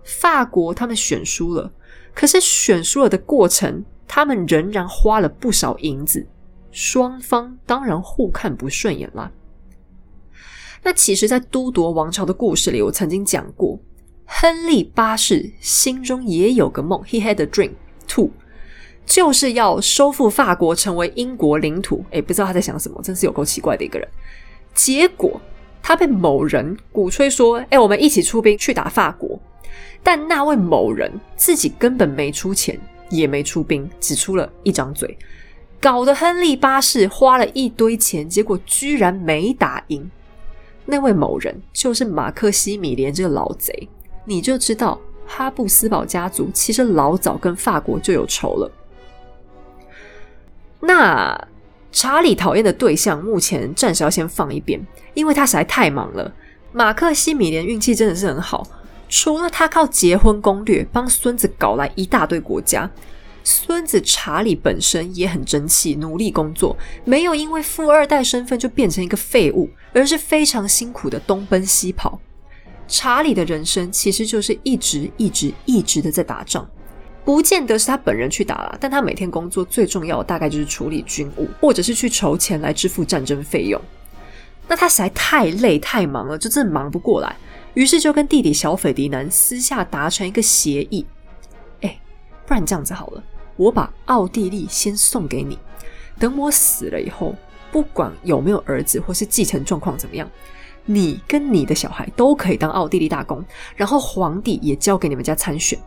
[0.08, 1.70] 法国他们选输了，
[2.16, 6.26] 可是选输了的过程，他们仍然花了不少银子，
[6.72, 9.30] 双方当然互看不顺眼啦。
[10.82, 13.78] 那其实，在都铎王朝的故事里，我曾经讲过，
[14.26, 17.72] 亨利八世心中也有个梦，He had a dream
[18.08, 18.30] too，
[19.06, 22.06] 就是要收复法国，成为英国领土。
[22.12, 24.08] 诶，不知道他在想什么，真是有够奇怪的一个人。
[24.74, 25.42] 结果
[25.84, 29.38] 他被某人鼓吹说：“诶，我们一起出兵去打法国。”
[30.08, 32.80] 但那位某人自己根本没出钱，
[33.10, 35.18] 也没出兵，只出了一张嘴，
[35.82, 40.10] 搞得亨利八世花了一堆钱，结果居然没打赢。
[40.86, 43.90] 那位某人就是马克西米连这个老贼，
[44.24, 48.72] 你就知道哈布斯堡家族其实老早跟法国就有仇了。
[50.80, 51.38] 那
[51.92, 54.80] 查理讨厌的对象，目前暂时要先放一边，
[55.14, 56.34] 因为他实在太忙了。
[56.72, 58.66] 马克西米连运气真的是很好。
[59.10, 62.90] 除了他靠结婚攻略帮孙子搞来一大堆国家，
[63.44, 72.20] 孙子查理本身也很争气，努力工作，没有因为富二代身份就变成一个废物，而是非常辛苦的东奔西跑。
[72.90, 76.70] 查理的人生其实就是一直一直一直的在打仗，
[77.24, 83.82] 不见得是他本人去打了，但他每天工作最重要的大概就是处理军务，或者是去筹钱来支付战争费用。
[84.68, 87.34] 那他实在太累太忙了，就真的忙不过来。
[87.78, 91.06] 于是就跟弟弟小斐迪南私下达成一个协议，
[91.82, 92.02] 哎，
[92.44, 93.24] 不然这样子好了，
[93.56, 95.60] 我把奥地利先送给你，
[96.18, 97.36] 等我死了以后，
[97.72, 100.28] 不管有没有儿子或是继承状况怎么样，
[100.86, 105.78] 你跟你的小孩都可以当奥地利大公，然后皇帝也交给你们家参选。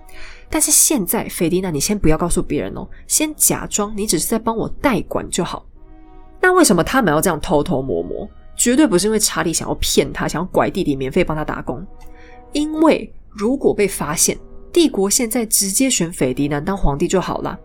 [0.49, 5.67] 但是现在，斐迪南，你先不要告诉别人哦，先假装你只是在帮我代管就好。
[6.41, 8.31] 那为什么他们要这样偷偷摸摸？
[8.61, 11.83] 绝对不是因为查理想要骗他，想要拐弟弟免费帮他打工。
[12.53, 14.37] 因为如果被发现，
[14.71, 17.59] 帝国现在直接选斐迪南当皇帝就好了。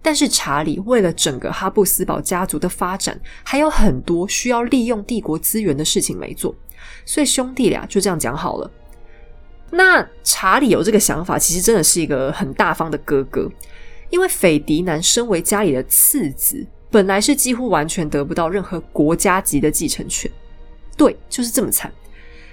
[0.00, 6.54] 但是查理为了整个哈布斯堡家族的发展，还有很多需要利用帝国资源的事情没做，
[7.04, 8.70] 所以兄弟俩就这样讲好了。
[9.70, 13.50] 那查理有这个想法，其实真的是一个很大方的哥哥，
[14.08, 16.66] 因为斐迪南身为家里的次子。
[16.90, 20.30] 本来是几乎完全得不到任何国家级的继承权，
[20.96, 21.92] 对，就是这么惨。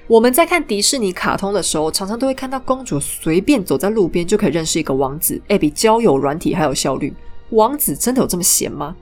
[0.08, 7.14] 我们在看迪士尼卡通的时候，常常都会看到公主随便走在路边就可以认识一个王子，哎，比交友软体还有效率。
[7.52, 8.96] 王子真的有这么闲吗？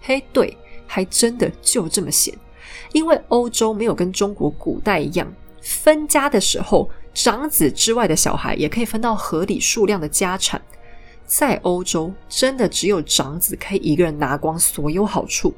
[0.00, 0.56] 嘿，对，
[0.86, 2.34] 还真的就这么闲。
[2.92, 10.62] 因为欧洲没有跟中国古代一样，分家的时候，长子之外的小孩也可以分到合理数量的家产。
[11.28, 15.52] 在欧洲，真的只有长子可以一个人拿光所有好处，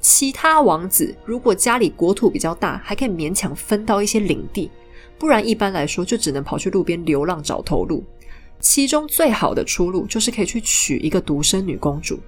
[0.00, 4.70] 其他王子如果家里国土比较大，还可以勉强分到一些领地，
[5.16, 8.04] 不然一般来说就只能跑去路边流浪找头路。
[8.58, 12.18] 其中最好的出路就是可以去娶一个独生女公主，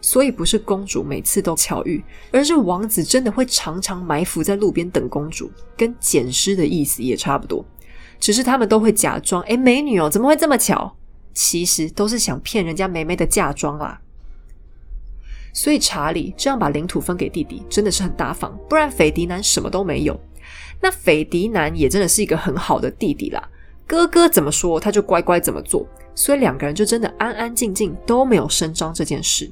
[0.00, 7.62] 所以不是公主每次都巧遇，而是王子真的会常常埋伏在路边等公主，跟捡尸的意思也差不多，
[8.18, 10.96] 只是他们都会假装，哎，美女哦，怎么会这么巧？
[11.34, 14.00] 其实都是想骗人家梅梅的嫁妆啦，
[15.52, 18.58] 所以查理这样把领土分给弟弟，真的是很大方。
[18.68, 20.18] 不然斐迪南什么都没有。
[20.80, 23.48] 那斐迪南也真的是一个很好的弟弟啦，
[23.86, 29.50] 哥哥怎么说他就乖乖怎么做，所以两个人就真的安安静静都没有声张这件事。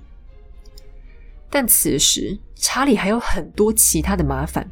[1.48, 4.68] 但此时查理还有很多其他的麻烦，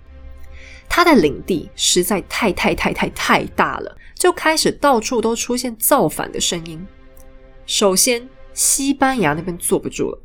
[0.88, 6.84] 他的领地实在太太太太太大了，就开始到处都出现造反的声音。
[7.68, 10.18] 首先，西班牙那边坐不住了。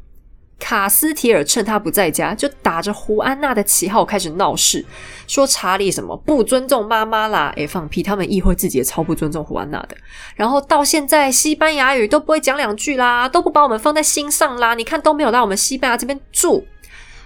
[0.58, 4.86] 卡斯提尔趁他不在家，就打着胡安娜的旗号开始闹事，
[5.28, 8.02] 说查理什么不尊重妈妈啦，诶，放屁！
[8.02, 9.98] 他们议会自己也超不尊重胡安娜的。
[10.38, 14.74] 然后到现在西班牙语都不会讲两句啦，都不把我们放在心上啦。
[14.74, 16.66] 你看都没有来我们西班牙这边住。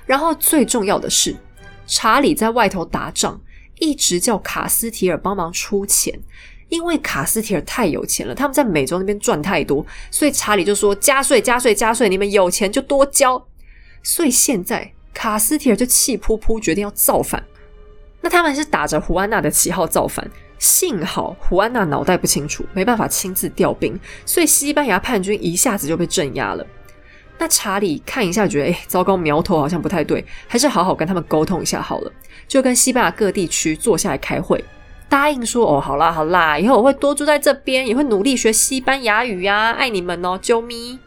[0.08, 1.36] 然后最重要的是，
[1.86, 3.40] 查理在外头打仗，
[3.78, 6.20] 一直叫卡斯提尔帮忙出钱。
[6.70, 13.48] 因为卡斯提尔太有钱了，他们在美洲那边赚太多，所以查理就说加税、加税、加税，你们有钱就多交。
[14.04, 17.44] 所以现在卡斯提尔就气扑扑，决定要造反。
[18.22, 26.66] 那他们是打着胡安娜的旗号造反，幸好胡安娜脑袋不清楚，没办法亲自调兵，所以西班牙叛军一下子就被镇压了。
[27.38, 32.12] 那查理看一下，觉得哎，糟糕，苗头好像不太对，还是好好跟他们沟通一下好了，
[32.48, 34.64] 就跟西班牙各地区坐下来开会。
[35.10, 41.00] 答应说哦，好啦好啦，以后我会多住在这边，也会努力学西班牙语呀，爱你们哦，啾咪。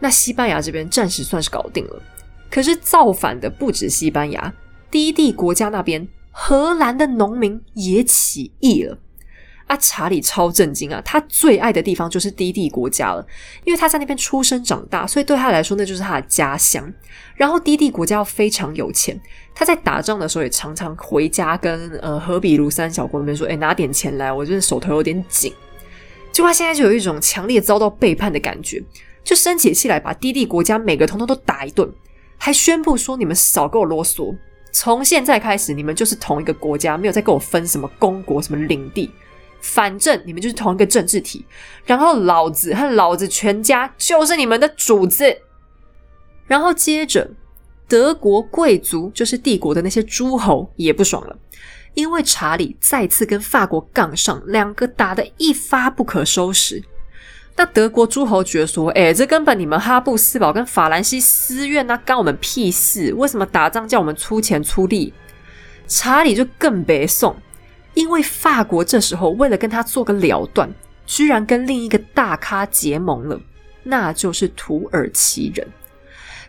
[0.00, 2.02] 那西班牙这边暂时算是搞定了，
[2.50, 4.52] 可是造反的不止西班牙，
[4.90, 8.98] 低地国家那边，荷兰的农民也起义了。
[9.66, 10.98] 啊，查理超震惊啊！
[11.04, 13.26] 他最爱的地方就是低地国家了，
[13.64, 16.90] 因为他在那边出生长大，所以对他来说那就是他的家乡。
[17.34, 19.20] 然后低地国家非常有钱，
[19.58, 25.52] 他在打仗的时候也常常回家跟呃荷比卢三小国那边说：“哎，拿点钱来，我真的手头有点紧。”
[26.30, 28.80] 就他现在就有一种强烈遭到背叛的感觉，
[29.24, 31.92] 就生起气来，把低地国家每个通通都打一顿，
[32.36, 34.32] 还宣布说：“你们少给我啰嗦，
[34.70, 39.10] 从现在开始你们就是同一个国家，没有再跟我分什么公国、什么领地。”
[39.60, 41.44] 反正你们就是同一个政治体，
[41.84, 45.38] 然后老子和老子全家就是你们的主子。
[46.46, 47.28] 然后接着，
[47.88, 51.36] 德国贵族就是帝国的那些诸侯也不爽了，
[51.94, 56.84] 因为查理再次跟法国杠上，两个打得一发不可收拾。
[57.56, 63.12] 那德国诸侯觉得说：“哎，这根本你们哈布斯堡跟法兰西私怨那干我们屁事？
[63.14, 65.12] 为什么打仗叫我们出钱出力？”
[65.88, 67.34] 查理就更别送。
[67.94, 70.70] 因为法国这时候为了跟他做个了断，
[71.04, 73.40] 居然跟另一个大咖结盟了，
[73.82, 75.66] 那就是土耳其人。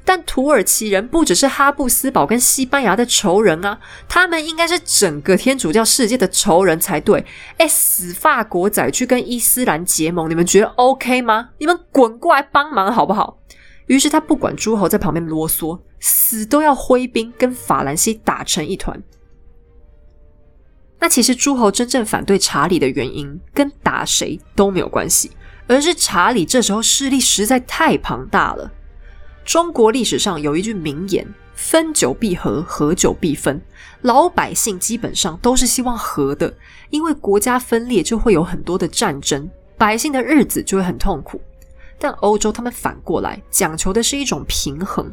[0.10, 7.24] 但土耳其人不只是哈布斯堡跟西班牙的仇人啊，他们应该是整个天主教世界的仇人才对。
[7.60, 11.50] 哎，死法国仔去跟伊斯兰结盟，你们觉得 OK 吗？
[11.60, 13.38] 你们滚过来帮忙好不好？
[13.86, 19.04] 于是他不管诸侯在旁边啰嗦，死都要挥兵跟法兰西打成一团。
[21.00, 25.30] 那其实诸侯真正反对查理的原因，跟打谁都没有关系，
[25.68, 28.72] 而是查理这时候势力实在太庞大了。
[29.50, 31.26] 中国历史上有一句名言
[31.58, 33.60] ：“分久必合，合久必分。”
[34.04, 36.54] 老百姓基本上都是希望和的，
[36.92, 41.42] 因为国家分裂就会有很多的战争，百姓的日子就会很痛苦。
[41.98, 45.12] 但欧洲他们反过来讲求的是一种平衡，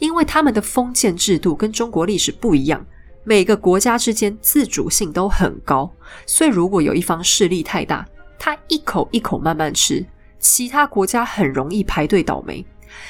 [0.00, 2.84] 因为他们的封建制度跟中国历史不一样。
[3.22, 5.88] 每个国家之间自主性都很高，
[6.26, 8.04] 所以如果有一方势力太大，
[8.40, 10.04] 他一口一口慢慢吃，
[10.40, 12.66] 其他国家很容易排队倒霉。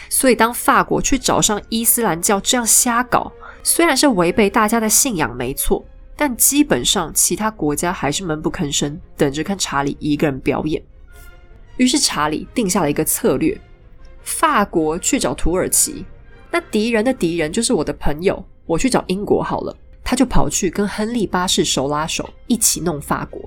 [0.09, 3.33] 所以当法国去找上伊斯兰教这样瞎搞，
[3.63, 5.85] 虽然是违背大家的信仰没错，
[6.17, 10.83] 但基本上其他国家还是闷不吭声，等着看查理一个人表演。
[11.77, 13.59] 于是查理定下了一个策略：
[14.23, 16.05] 法国去找土耳其，
[16.51, 19.77] 那敌人的敌人就是我的朋友，我去找英国好了。
[20.03, 23.43] 他就跑去跟亨利八世手拉手，一起弄法国。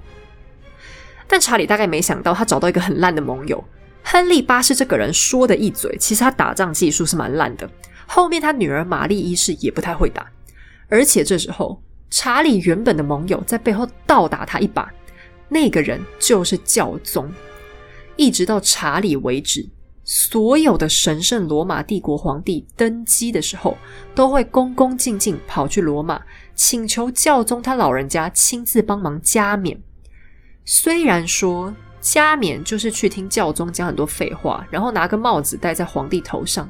[1.27, 3.63] 但查理大概没想到，他找到一个很烂的盟友。
[4.04, 7.70] 亨利八世这个人说的一嘴，其实他打仗技术是蛮烂的。
[8.08, 10.30] 后面他女儿玛丽一世也不太会打，
[10.89, 14.91] 而且这时候查理原本的盟友在背后倒打他一把，
[15.47, 17.32] 那个人就是教宗。
[18.18, 19.70] 一直到查理为止。
[20.04, 23.78] 所有的神圣罗马帝国皇帝登基的时候，
[24.16, 26.20] 都会恭恭敬敬跑去罗马，
[26.56, 29.80] 请求教宗他老人家亲自帮忙加冕。
[30.66, 36.68] 虽然说加冕就是去听教宗讲很多废话，然后拿个帽子戴在皇帝头上，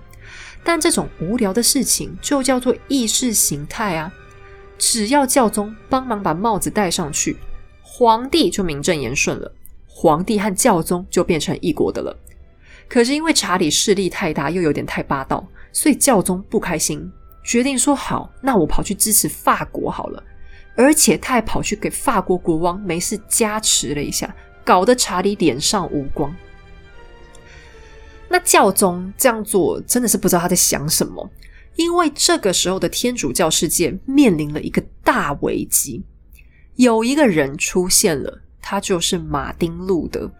[0.63, 4.11] 但这种无聊的事情就叫做意识形态啊！
[4.77, 7.37] 只要教宗帮忙把帽子戴上去，
[7.81, 9.51] 皇帝就名正言顺了，
[9.87, 12.15] 皇帝和教宗就变成一国的了。
[12.89, 17.09] 可是因为查理势力太大，又有点太霸道，所以教宗不开心，
[17.41, 20.21] 决定说：“好，那我跑去支持法国好了。”
[20.75, 26.35] 而且他还跑去给法国国王没事加持了一下，搞得查理脸上无光。
[28.29, 31.29] 那教宗这样做真的是不知道他在想什么，
[31.75, 36.03] 因为这个时候的天主教世界面临了一个大危机，
[36.75, 40.31] 有一个人出现了，他就是马丁路德。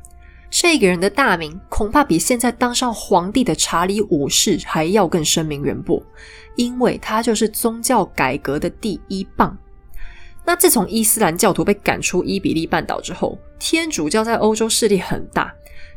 [0.49, 6.01] 这个人的大名恐怕比现在当上皇帝的查理五世还要更声名远播，
[6.55, 9.57] 因为他就是宗教改革的第一棒。
[10.43, 15.53] 那自从伊斯兰教徒被赶出伊比利半岛之后，天主教在欧洲势力很大，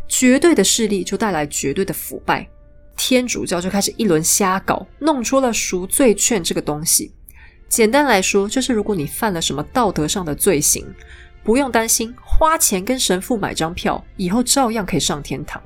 [0.07, 2.49] 绝对的势力就带来绝对的腐败，
[2.97, 7.13] 天主教就开始一轮瞎搞，弄出了赎罪券这个东西。
[7.69, 10.87] 简单来说，就是如果你犯了什么道德上的罪行。
[11.43, 15.63] 不用担心，花钱跟神父买张票，以后照样可以上天堂。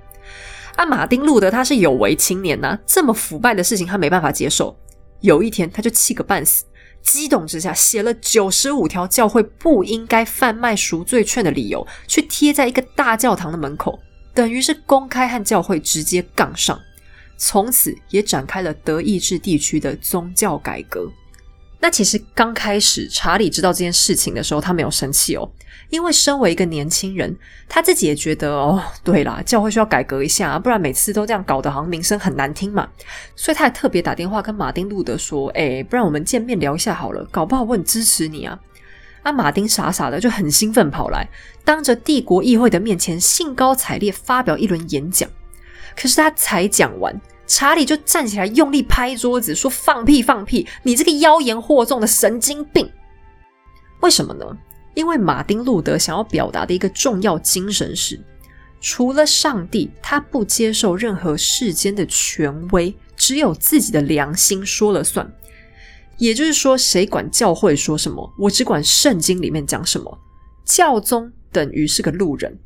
[0.75, 4.77] 啊，马丁路德他是有为青年呐，这么腐败的事情他没办法接受。
[5.21, 6.65] 有一天，他就气个半死，
[7.03, 13.99] 激动之下写了九十五条教会不应该贩卖赎罪券的理由，去贴在一个大教堂的门口，
[14.35, 16.79] 等于是公开和教会直接杠上。
[17.37, 21.09] 从此也展开了德意志地区的宗教改革。
[21.81, 25.49] 那其实刚开始查理知道这件事情的时候，他没有生气哦。
[25.91, 27.35] 因为身为一个年轻人，
[27.69, 32.87] 他自己也觉得哦，对啦，教会需要改革一下，不然每次都这样搞得好像名声很难听嘛。
[33.35, 38.59] 所以他还特别打电话跟马丁路德说：“哎，不然我们见面聊一下好了，搞不好我很支持你啊。”
[39.25, 41.27] 啊，马丁傻傻的就很兴奋跑来，
[41.65, 45.29] 当着帝国议会的面前兴高采烈发表一轮演讲。
[45.97, 50.69] 可是他才讲完，查理就站起来用力拍桌子说：“放屁放屁！
[50.83, 52.93] 你这个妖言惑众的神经病！
[54.01, 54.45] 为什么呢？”
[54.95, 58.21] 因为马丁路德想要表达的一个重要精神是，
[58.81, 65.31] 除了上帝，他不接受任何世间的权威，只有自己的良心说了算。
[66.17, 70.19] 也就是说，谁管教会说什么，我只管圣经里面讲什么。
[70.65, 72.59] 教宗等于是个路人。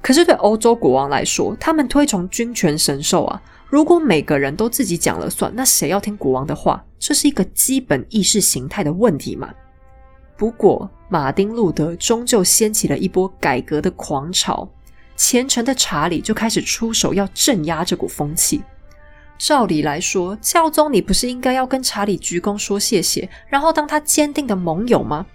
[0.00, 3.42] 可是对欧洲国王来说，他们推崇君权神授啊。
[3.68, 6.84] 如果每个人都自己讲了算，那谁要听国王的话？
[7.00, 9.52] 这是一个基本意识形态的问题嘛？
[10.36, 14.68] 不过，马丁路德终究掀起了一波改革的狂潮，
[15.16, 18.62] 虔诚的查理就开始出手要镇压这股风气。
[19.38, 25.26] 照理来说，教宗你不是应该要跟查理鞠躬说谢谢，然后当他坚定的盟友吗？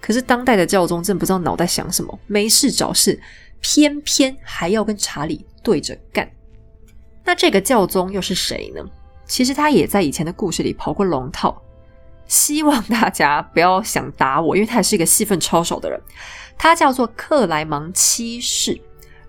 [0.00, 3.20] 可是当代的教宗真不知道脑袋想什么，没事找事，
[3.60, 6.30] 偏偏还要跟查理对着干。
[7.24, 8.82] 那这个教宗又是谁呢？
[9.26, 11.60] 其实他也在以前的故事里跑过龙套。
[12.28, 16.00] 希望大家不要想打我，因为他也是一个戏份超少的人。
[16.56, 18.80] 他叫做克莱芒七世，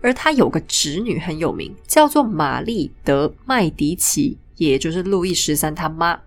[0.01, 6.19] 而他有个侄女很有名，叫做玛丽德麦迪奇，也就是路易十三他妈。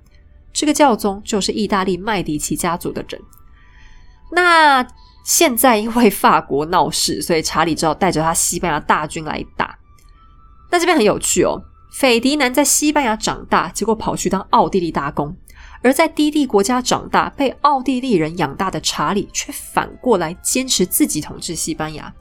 [0.53, 3.20] 这个教宗就是意大利麦迪奇家族的人。
[4.31, 4.87] 那
[5.25, 9.79] 现在因为法国闹事，所以查理只好带着他西班牙大军来打。
[10.70, 11.62] 那这边很有趣哦，
[11.93, 15.37] 斐迪南在西班牙长大，结果跑去当奥地利大公。
[15.83, 22.14] 而在低地国家长大、被奥地利人养大的查理，却反过来坚持自己统治西班牙。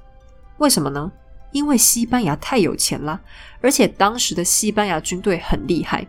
[0.57, 1.11] 为什么呢？
[1.51, 3.21] 因为西班牙太有钱了，
[3.59, 6.07] 而且当时的西班牙军队很厉害。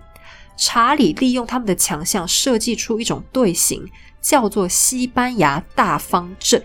[0.57, 3.85] 查理利用他们的强项，设计出一种队形，
[4.21, 6.63] 叫做西班牙大方阵。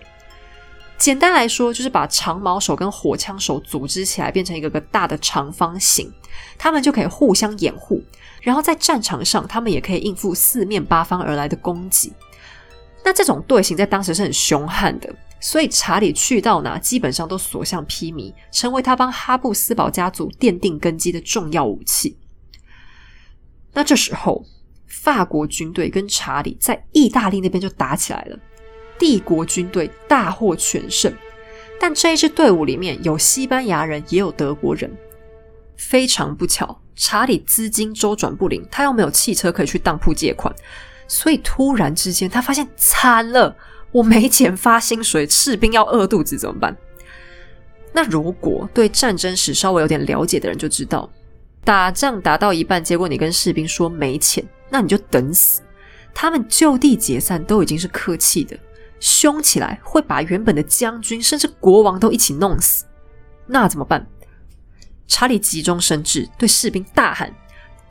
[0.96, 6.12] 简单来说，就是把长矛手跟火枪手组织起来，变成一个个大的长方形，
[6.56, 8.02] 他们就可以互相掩护。
[8.48, 12.14] 然后在战场上，他们也可以应付四面八方而来的攻击。
[13.04, 22.16] 那这种队形在当时是很凶悍的，所以查理去到哪，基本上都所向披靡，成为他帮哈布斯堡家族奠定根基的重要武器。
[23.74, 24.42] 那这时候，
[24.86, 28.38] 法国军队跟查理在意大利那边就打起来了，
[28.98, 31.12] 帝国军队大获全胜。
[31.78, 34.90] 但这一支队伍里面有西班牙人，也有德国人。
[35.76, 40.52] 非常不巧，查理资金周转不灵，他又没有汽车可以去当铺借款，
[41.06, 43.56] 所以突然之间他发现惨了，
[43.92, 46.76] 我没钱发薪水，士兵要饿肚子怎么办？
[47.92, 51.08] 那如果对战争史稍微有点了解的人就知道，
[51.64, 55.62] 打仗打到一半，结果你跟士兵说没钱，那你就等死。
[56.12, 58.58] 他们就地解散都已经是客气的，
[58.98, 62.84] 凶起来会把原本的将军甚至国王都一起弄死，
[63.46, 64.04] 那怎么办？
[65.08, 67.34] 查理急中生智，对士兵大喊：“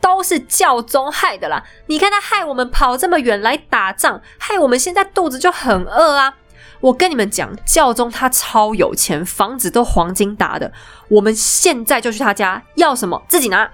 [0.00, 1.64] 都是教宗害的啦！
[1.86, 6.36] 你看他害我们跑这么远来打仗，害我们现在肚子就很饿啊！
[6.80, 10.72] 我跟你们讲，教宗他超有钱，房子都黄金打的。
[11.08, 13.68] 我们现在就去他家，要什么自己拿。”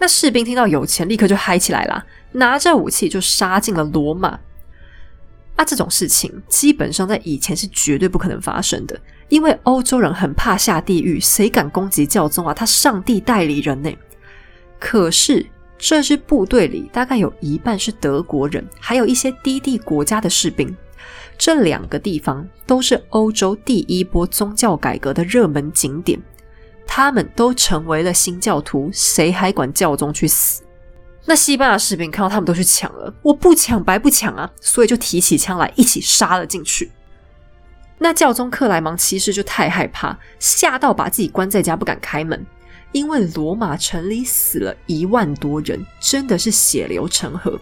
[0.00, 4.40] 那士兵听到有钱，立刻就嗨起来了，拿着武器就杀进了罗马。
[5.56, 8.98] 啊，这种事情基本上在以前是绝对不可能发生的。
[9.30, 12.52] 因为欧洲人很怕下地狱，谁敢攻击教宗啊？
[12.52, 13.90] 他上帝代理人呢？
[14.78, 15.46] 可是
[15.78, 20.76] 这支部队里大概有一半是德国人，还有一些低地国家的士兵。
[21.38, 26.20] 这两个地方都是欧洲第一波宗教改革的热门景点，
[26.86, 30.62] 他们都成为了新教徒，谁还管教宗去死？
[31.24, 36.90] 那西班牙士兵看到他们都去抢了，我不抢白不抢啊，所以就提起枪来一起杀了进去。
[38.02, 42.44] 那教宗克莱芒骑士就太害怕，吓到把自己关在家，不敢开门。
[42.92, 47.60] 因为罗马城里死了一万多人，真的是血流成河。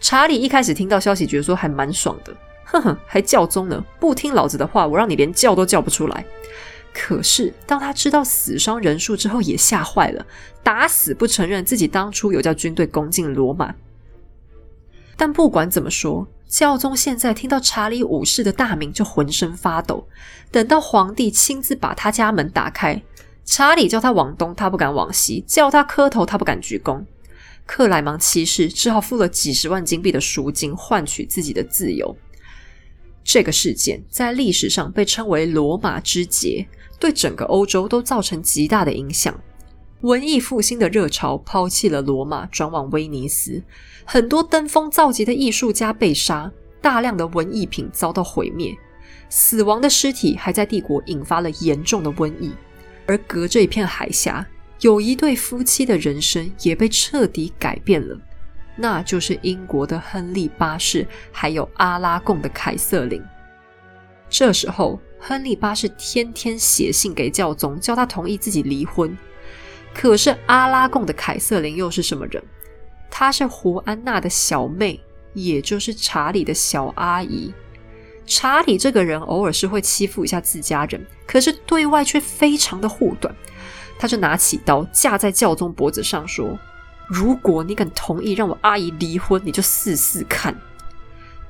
[0.00, 2.32] 查理一开始听到消息，觉得说还蛮爽的，
[2.64, 6.24] 哼哼，还教宗呢，不听老子的话，我让你连叫都叫不出来。
[6.92, 10.24] 可是当他知道死伤人数之后，也吓坏了，
[10.62, 13.74] 打死不承认自己当初有叫军队攻进罗马。
[15.16, 20.06] 但不管怎么说，教宗现在听到查理五世的大名就浑身发抖。
[20.52, 23.02] 等到皇帝亲自把他家门打开。
[23.44, 27.04] 查理叫他往东，他不敢往西；叫他磕头，他不敢鞠躬。
[27.66, 32.16] 克莱芒七世只好付了几十万金币的赎金，换取自己的自由。
[33.24, 36.68] 这个事件在历史上被称为“罗马之劫”，
[37.00, 39.36] 对整个欧洲都造成极大的影响。
[40.02, 43.62] 文艺复兴的热潮抛弃了罗马，转往威尼斯，
[44.04, 46.50] 很多登峰造极的艺术家被杀，
[46.80, 48.76] 大量的文艺品遭到毁灭，
[49.28, 52.52] 死亡的尸体还在帝国引发了严重的瘟疫。
[53.06, 54.46] 而隔着一片海峡，
[54.80, 58.18] 有一对夫妻的人生也被彻底改变了，
[58.76, 63.22] 那就是英国的亨利八世，还有阿拉贡的凯瑟琳。
[64.30, 69.16] 这时候，亨利八世天天写信给教宗，叫他同意自己离婚。
[69.94, 72.42] 可是阿拉贡的凯瑟琳又是什么人？
[73.10, 75.00] 她是胡安娜的小妹，
[75.32, 77.52] 也就是查理的小阿姨。
[78.26, 83.34] 查理这个人偶尔是会欺负一下自家人，可是对外却非常的护短。
[83.98, 86.58] 他就拿起刀架在教宗脖子上说
[87.06, 90.58] ：“如果你敢同意让我阿姨离婚，你就试试看。”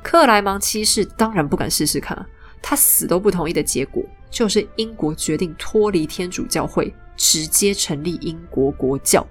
[0.02, 2.26] 克莱芒七世当然不敢试试看，
[2.60, 9.26] 他死都不同意的结果就是英国决定脱离天主教会，直接成立英国国教。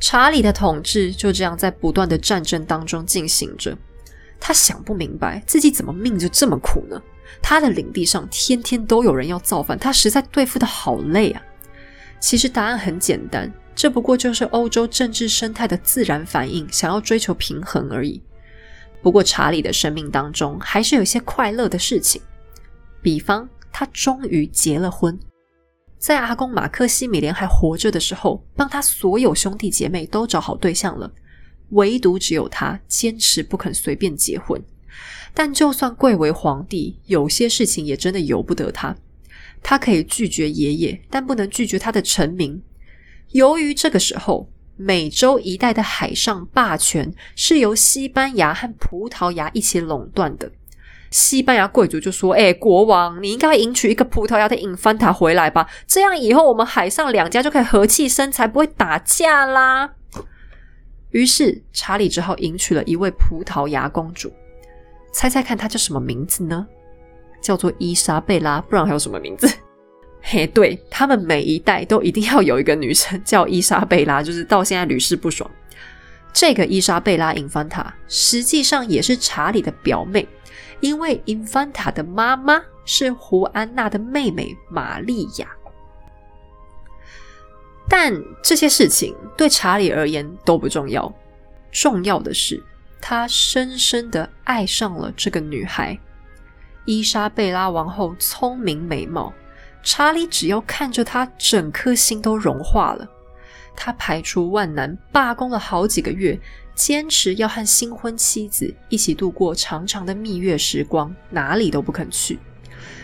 [0.00, 3.76] 查理的统治就这样在不断的战争当中进行着。
[4.38, 7.00] 他想不明白自己怎么命就这么苦呢？
[7.40, 11.42] 他的领地上天天都有人要造反，他实在对付的好累啊。
[12.20, 18.22] 其实答案很简单，这不过就是欧洲政治生态的自然反应，想要追求平衡而已。
[19.02, 22.20] 不过查理的生命当中还是有一些快乐的事情，
[23.00, 25.18] 比方他终于结了婚，
[26.04, 31.10] 在阿公马克西米连还活着的时候，帮他所有兄弟姐妹都找好对象了。
[31.70, 34.62] 唯独只有他坚持不肯随便结婚，
[35.32, 38.94] 但就算贵为皇帝，有些事情也真的由不得他。
[39.62, 42.62] 他可以拒绝爷爷，但不能拒绝他的臣民。
[43.30, 50.52] 由于这个时候，美洲一带的海上霸权是由西班牙和葡萄牙一起垄断的。
[51.14, 59.92] 西班牙贵族就说：“哎，国王，你应该迎娶一个葡萄牙的隐凡塔回来吧，这样以后我们海上两家就可以和气生财，不会打架啦。”
[61.12, 64.32] 于是查理只好迎娶了一位葡萄牙公主，
[65.12, 66.66] 猜猜看她叫什么名字呢？
[67.40, 69.48] 叫做伊莎贝拉，不然还有什么名字？
[70.20, 75.48] 嘿，对他们每一代都一定要有一个女生叫伊莎贝拉，就是到现在屡试不爽。
[76.32, 80.26] 这个伊莎贝拉·英凡塔实际上也是查理的表妹，
[80.80, 85.48] 因为英凡塔的妈妈是胡安娜的妹妹玛利亚。
[87.88, 91.12] 但这些事情对查理而言都不重要，
[91.70, 92.62] 重要的是
[93.00, 95.98] 他深深的爱上了这个女孩
[96.86, 98.14] 伊莎贝拉王后。
[98.18, 99.32] 聪明美貌，
[99.82, 103.08] 查理只要看着她，整颗心都融化了。
[103.76, 106.38] 他排除万难，罢工了好几个月，
[106.74, 112.38] 坚持要和新婚妻子一起度过长长的蜜月时光，哪里都不肯去。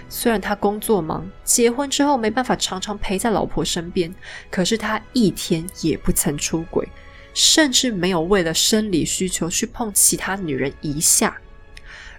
[0.09, 4.12] 虽然他工作忙，结婚之后没办法常常陪在老婆身边，
[4.51, 6.89] 可是他一天也不曾出轨，
[7.33, 11.37] 甚至没有为了生理需求去碰其他女人一下。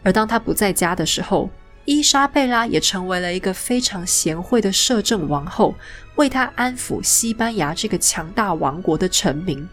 [0.04, 1.50] 而当他不在家的时候，
[1.86, 5.74] 伊莎贝拉也成为了一个非常贤惠的摄政王后，
[6.16, 9.68] 为她安抚西班牙这个强大王国的臣民。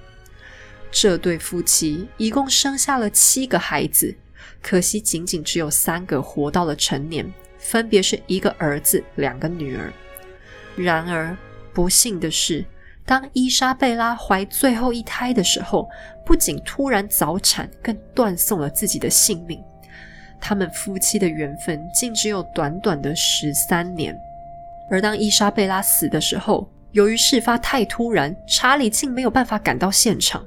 [0.90, 4.16] 这对夫妻一共生下了七个孩子，
[4.62, 7.30] 可惜仅仅只有三个活到了成年。
[7.58, 9.92] 分别是一个儿子，两个女儿。
[10.76, 11.36] 然而，
[11.74, 12.64] 不幸的是，
[13.04, 15.88] 当伊莎贝拉怀最后一胎的时候，
[16.24, 19.60] 不仅突然早产，更断送了自己的性命。
[20.40, 24.18] 他们夫妻的缘分竟只有短短的十三年。
[24.90, 30.44] 而当伊莎贝拉死的时候，由于事发太突然，查理竟没有办法赶到现场。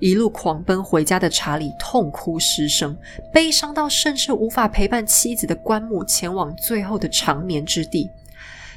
[0.00, 2.96] 一路狂奔回家的查理痛哭失声，
[3.32, 8.08] 悲伤到甚至无法陪伴妻子的棺木前往最后的长眠之地。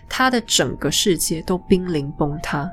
[0.10, 2.72] 他的整个世界都濒临崩塌。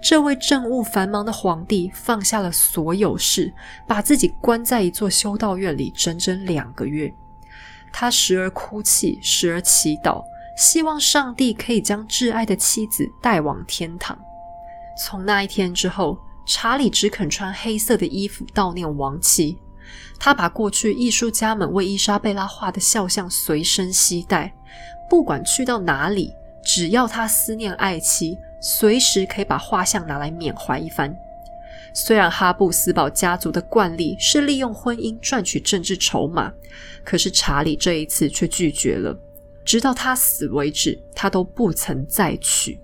[0.00, 3.52] 这位政务繁忙的皇帝放下了所有事，
[3.86, 7.12] 把自己关在一座修道院里整整两个月。
[7.92, 10.24] 他时而哭泣，时而祈祷，
[10.56, 14.18] 希望上帝可以将挚爱的妻子带往天堂。
[14.98, 19.58] 从那一天之后，查理只肯穿黑色的衣服悼念亡妻。
[20.18, 24.52] 他把过去艺术家们为伊莎贝拉画的肖像随身携带，
[25.08, 26.32] 不管去到哪里，
[26.64, 28.38] 只要他思念爱妻。
[28.62, 31.16] 随时可以把画像拿来缅怀一番。
[31.94, 36.52] 虽然哈布斯堡家族的惯例是利用婚姻赚取政治筹码，
[37.04, 39.18] 可是查理这一次却拒绝了。
[39.64, 42.78] 直到他死为止，他都不曾再娶。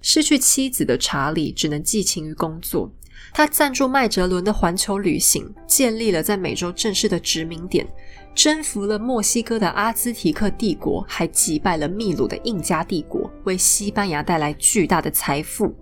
[0.00, 2.92] 失去妻子的查理只能寄情于工作。
[3.32, 7.86] 他赞助麦哲伦的环球旅行，建立了在美洲正式的殖民点。
[8.34, 15.74] 征服了墨西哥的阿兹提克帝国，还击败了秘鲁的印加帝国，为西班牙带来巨大的财富。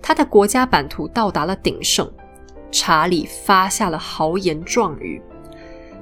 [0.00, 2.10] 他的国家版图到达了鼎盛。
[2.70, 5.20] 查理发下了豪言壮语：“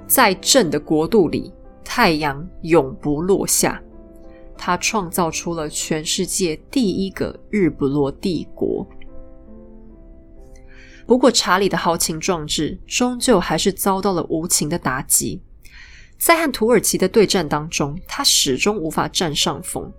[0.06, 1.52] 在朕的国度里，
[1.84, 3.82] 太阳永不落下。”
[4.56, 8.86] 他创造出了全世界第一个日不落帝国。
[11.06, 15.42] 不过，查理的豪情壮志终究还是遭到了无情的打击。
[16.20, 19.90] 在和土耳其的对战当中，他始终无法占上风。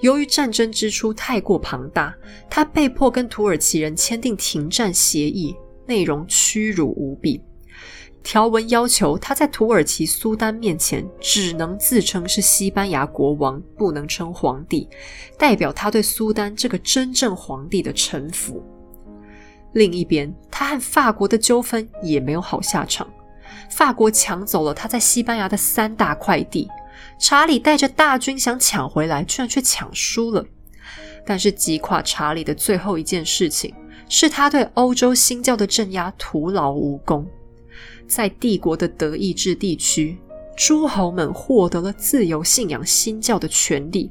[0.00, 2.12] 由于战争支出太过庞大，
[2.50, 5.54] 他被迫跟土耳其人签订停战协议，
[5.86, 7.40] 内容屈辱无比。
[8.22, 14.88] 条文要求他在土耳其苏丹面前只能自称是西班牙国王，不能称皇帝，
[15.38, 18.60] 代表他对苏丹这个真正皇帝的臣服。
[19.72, 23.08] 另一边，他和法国的纠纷也没有好下场。
[23.70, 26.68] 法国抢走了他在西班牙的三大块地，
[27.18, 30.44] 查理带着大军想抢回来，居然却抢输了。
[31.24, 33.74] 但是击垮查理的最后一件事情，
[34.08, 37.26] 是他对欧洲新教的镇压徒劳无功。
[38.08, 40.18] 在帝国的德意志地区，
[40.56, 44.10] 诸侯们获得了自由信仰新教的权利。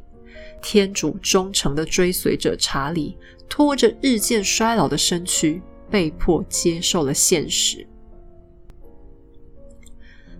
[0.62, 3.18] 天主忠诚的追随者查理，
[3.50, 7.86] 拖着日渐衰老的身躯，被迫接受了现实。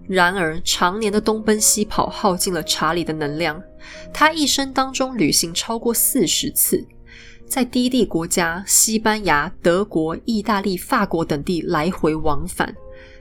[0.10, 3.62] 然而，常年的东奔西跑耗尽了查理的能量。
[4.12, 6.84] 他一生当中旅行超过四十次，
[7.46, 12.76] 在低地国家西班牙、德国、意大利、法国等地来回往返，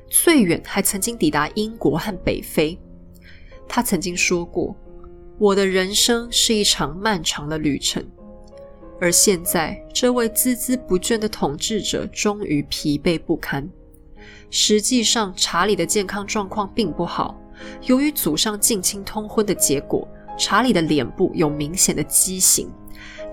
[0.08, 2.78] 最远还曾经抵达英国和北非。
[3.68, 4.74] 他曾经说过
[5.38, 8.02] ：“我的人生是一场漫长的旅程。”
[8.98, 13.68] 而现在，这位孜孜不倦的统治者终于疲惫不堪。
[14.50, 17.38] 实际上，查理的健康状况并不好。
[17.82, 20.06] 由于祖上近亲通婚的结果，
[20.38, 22.70] 查理的脸部有明显的畸形，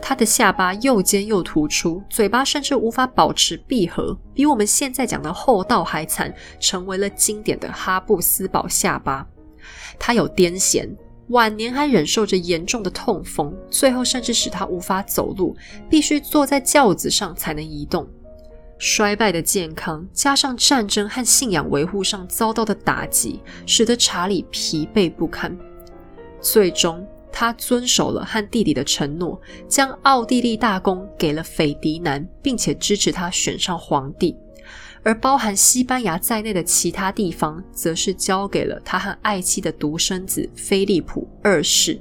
[0.01, 9.27] 他的下巴又尖又突出，嘴巴甚至无法保持闭合，比我们现在讲的厚道还惨，成为了经典的哈布斯堡下巴。
[9.99, 10.89] 他有癫痫，
[11.29, 15.55] 晚年还忍受着严重的痛风，最后甚至使他无法走路，
[15.89, 18.07] 必须坐在轿子上才能移动。
[18.77, 25.57] 衰败的健康，加上战争和信仰维护上遭到的打击，使得查理疲惫不堪。
[26.41, 34.35] 最终，他遵守了和弟弟的承诺，将奥地利大公给了斐迪南，并且支持他选上皇帝。
[35.03, 41.99] 而包含西班牙在内的其他地方，则是交给了他和爱妻的独生子菲利普二世。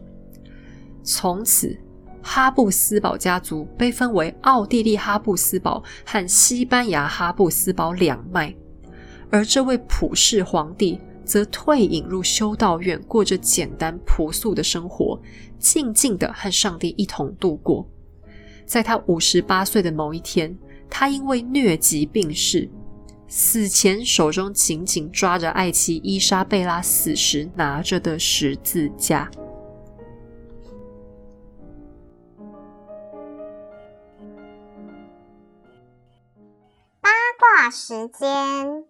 [1.04, 1.78] 从此。
[2.26, 8.52] 哈布斯堡家族被分为奥地利哈布斯堡和西班牙哈布斯堡两脉，
[9.30, 15.20] 而这位普世皇帝则退隐入修道院，过着简单朴素的生活，
[15.58, 17.86] 静静的和上帝一同度过。
[18.64, 20.56] 在他五十八岁的某一天，
[20.88, 22.68] 他因为疟疾病逝，
[23.28, 29.30] 死前手中紧紧抓着爱妻伊莎贝拉死时拿着的十字架。
[37.70, 38.84] 时间，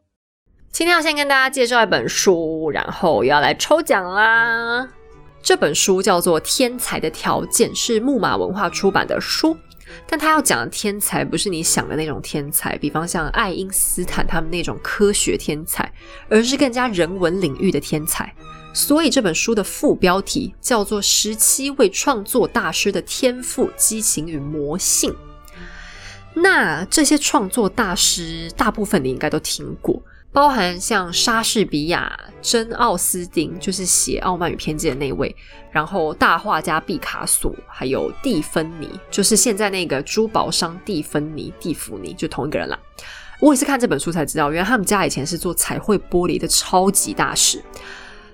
[0.70, 4.88] 今天要先跟大家介绍一本书，然后要来抽奖啦。
[5.42, 9.56] 这本书叫做《天才的条件》，是木马文化出版的书。
[10.06, 15.90] 但他要讲的天才不是你想的那种天才，比方像爱因斯坦他们那种科学天才，
[16.28, 18.32] 而是更加人文领域的天才。
[18.72, 25.10] 所以这本书的副标题叫做《十七位创作大师的天赋、激情与魔性》。
[26.34, 35.34] 那这些创作大师，大部分你应该都听过，包含像莎士比亚、珍·奥斯汀，就是写《傲慢与偏见》的那位，
[35.70, 42.78] 然后大画家毕卡索，还有蒂芬尼，就是现在那个珠宝商蒂芬尼、蒂芙尼，就同一个人啦。
[43.40, 47.62] 我也是看这本书才知道，原来他们家以前是做彩绘玻璃的超级大师。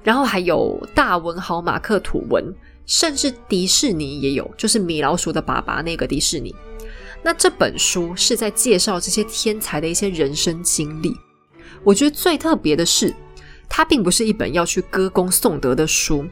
[0.02, 2.42] 然后还有大文豪马克吐温，
[2.86, 6.54] 甚至迪士尼也有，就是米老鼠的爸爸那个迪士尼。
[7.22, 11.16] 那这本书是在介绍这些天才的一些人生经历。
[11.82, 13.14] 我觉得最特别的是，
[13.68, 16.26] 它并不是一本要去歌功颂德的书，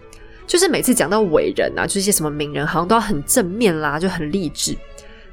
[0.46, 4.76] 就是每次讲到伟人啊，就是一些什么名人，好像都要很正面啦，就很励志。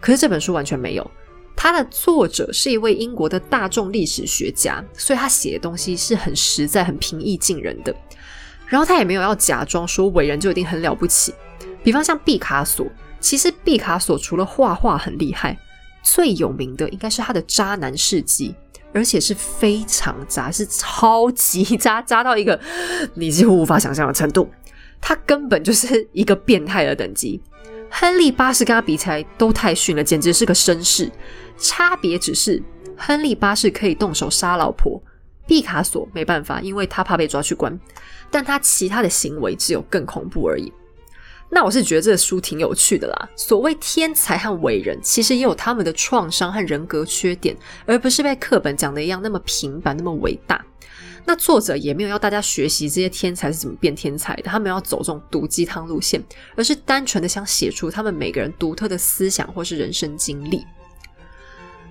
[0.01, 1.11] 可是这本书完全没有，
[1.55, 7.95] 它的作者是一位英国的大众历史学家，所以他写的东西是很实在、很平易近人的。
[8.67, 11.33] 然后他也没有要假装说伟人就一定很了不起，
[11.83, 12.85] 比方像毕卡索。
[13.19, 15.57] 其实毕卡索除了画画很厉害，
[16.03, 18.53] 最有名的应该是他的渣男事迹，
[18.93, 22.59] 而且是非常渣，是超级渣， 渣到一个
[23.15, 24.49] 你几乎无法想象的程度。
[25.01, 27.41] 他根本就是一个变态的等级。
[27.89, 31.11] 亨利八世跟他比起来都太逊了，简直是个绅士。
[31.57, 32.61] 差别只是
[32.97, 35.01] 亨利八世可以动手杀老婆，
[35.47, 37.79] 毕卡索没办法，因为他怕被抓去关。
[38.31, 40.73] 但他其他的行为只有更恐怖而已。
[41.49, 43.29] 那我是觉得这个书挺有趣的啦。
[43.35, 50.63] 所谓天才和伟人，其实也有他们的创伤和人格缺点，而不是被课本讲的一样那么平凡、那么伟大。
[51.27, 56.23] 那作者也没有要大家学习这些天才是怎么变天才的，他们要走这种毒鸡汤路线，
[56.55, 60.63] 而是单纯的想写出他们每个人独特的思想或是人生经历。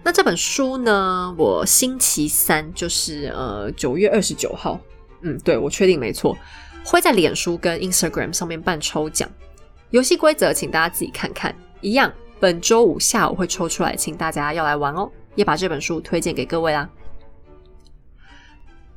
[0.05, 4.79] 那这本书呢，我星期三就是呃九月二十九号，
[5.23, 6.37] 嗯，对我确定没错，
[6.85, 9.29] 会在脸书跟 Instagram 上面办抽奖。
[9.91, 11.55] 游戏规则，请大家自己看看。
[11.81, 15.11] 一样，本周五下午会抽出来，请大家要来玩哦。
[15.35, 16.89] 也把这本书推荐给各位啦。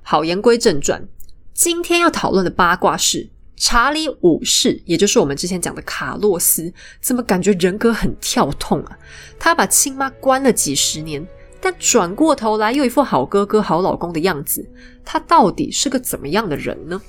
[0.04, 1.08] 好，言归正传，
[1.54, 6.72] 今天要讨论的八卦是查理五世，也就是我们之前讲的卡洛斯，
[7.02, 8.98] 怎么感觉人格很跳痛啊？
[9.40, 11.26] 他把亲妈关了几十年，
[11.60, 14.70] 但转过头来又一副好哥哥、好老公的样子，
[15.04, 17.02] 他到底是个怎么样的人呢？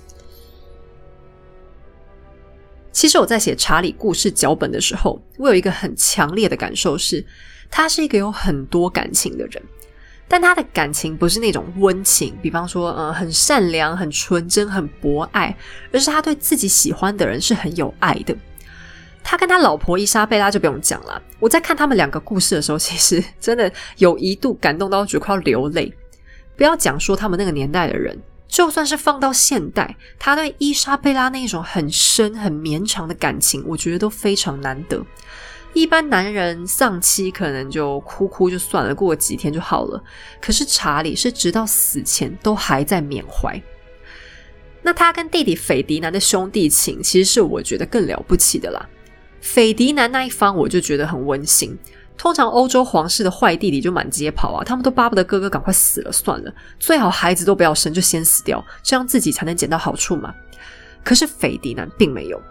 [2.98, 7.24] 其实我在写查理故事脚本的时候，我有一个很强烈的感受是，
[7.70, 9.62] 他是一个有很多感情的人，
[10.26, 15.56] 但他的感情不是那种温情，比方说，呃，很善良、很纯真、很博爱，
[15.92, 18.34] 而是他对自己喜欢的人是很有爱的。
[19.22, 21.22] 他跟他老婆伊莎贝拉就不用讲了。
[21.38, 25.94] 我在看他们两个故事的时候，其实真的有一度感动到觉得快要流泪。
[26.56, 28.20] 不要讲说他们那个年代的人。
[28.48, 35.04] 就算是放到现代，他对伊莎贝拉那种很深、很绵长的感情，我觉得都非常难得。
[35.74, 40.02] 一般男人丧妻可能就哭哭就算了，过几天就好了。
[40.40, 43.62] 可是查理是直到死前都还在缅怀。
[44.80, 48.88] 那他跟弟弟斐迪南的兄弟情，其实是我觉得更了不起的啦。
[49.42, 51.78] 斐迪南那一方，我就觉得很温馨。
[52.18, 60.34] 通常欧洲皇室的坏弟弟就满街跑啊，他们都巴不得哥哥赶快死了算了，最好孩子都不要生，就先死掉，这样自己才能捡到好处嘛。
[61.04, 62.42] 可是斐迪南并没有，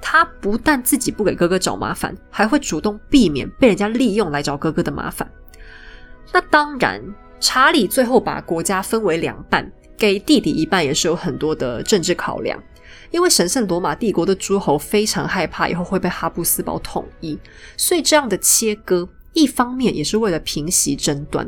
[0.00, 5.28] 他不但自己不给哥哥找麻烦，还会主动避免被人家利用来找哥哥的麻烦。
[6.32, 7.02] 那当然，
[7.40, 12.62] 查理最后把国家分为两半，给弟弟一半，也是有很多的政治考量，
[13.10, 17.36] 因为神圣罗马帝国的诸侯非常害怕以后会被哈布斯堡统一，
[17.76, 19.08] 所以这样的切割。
[19.36, 21.46] 一方面也是为了平息争端，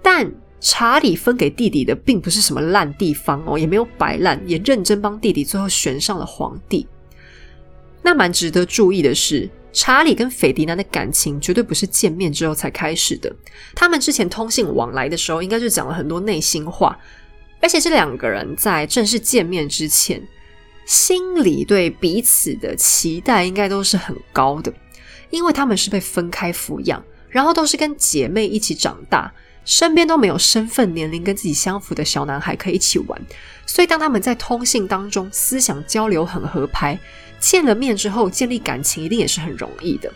[0.00, 6.86] 但查理分给弟弟的并不是什么烂地方哦，也没有摆烂，也认真帮弟弟最后选上了皇帝。
[8.00, 13.34] 那蛮值得注意的是，查理跟斐迪南的感情绝对不是见面之后才开始的，
[13.74, 16.96] 他们之前通信往来的时候，应该是讲了很多内心话，
[17.60, 20.22] 而且这两个人在正式见面之前，
[20.86, 24.72] 心里对彼此的期待应该都是很高的。
[25.30, 29.32] 因为他们是被分开抚养，然后都是跟姐妹一起长大，
[29.64, 33.20] 身边都没有身份、年龄跟自己相符的小男孩可以一起玩，
[33.66, 36.98] 所以当他们在通信当中思想交流很合拍，
[37.38, 40.12] 见了面之后建立感情一定也是很容易的。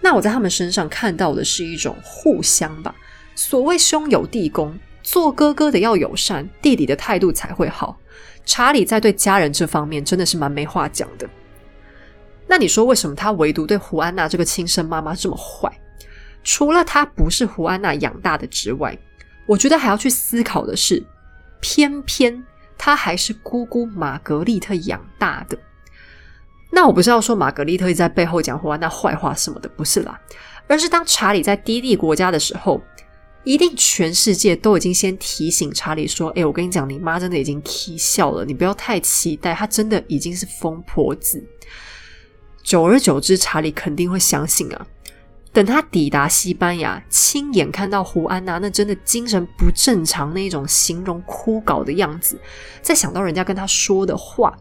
[0.00, 2.94] 那我在他们身上看到的是一种互相吧。
[3.34, 7.98] 所谓兄友弟恭，做哥哥的要友善，弟弟的态度才会好。
[8.44, 11.26] 查理在对家人这方面真的是蛮没话讲的。
[12.46, 15.72] 那你说为什么他唯独对胡安娜这个亲生妈妈这么坏？
[16.42, 18.96] 除了他不是胡安娜养大的之外，
[19.46, 21.02] 我觉得还要去思考的是，
[21.60, 22.44] 偏偏
[22.76, 25.58] 他还是姑姑玛格丽特养大的。
[26.70, 30.20] 那我不是要说玛格丽特在背后讲胡安娜坏话什么的，不是啦，
[30.66, 32.82] 而是当查理在低地国家的时候，
[33.44, 41.42] 一定全世界都已经先提醒查理说：“哎，我跟你讲，你妈真的已经啼笑了，你不要太期待，她真的已经是疯婆子。”
[42.64, 44.86] 久而久之，查理肯定会相信啊。
[45.52, 52.36] 等他抵达西班牙，亲眼看到胡安娜那真的精神不正常那一种形容枯槁的样子，
[52.82, 54.52] 再想到人家跟他说的话，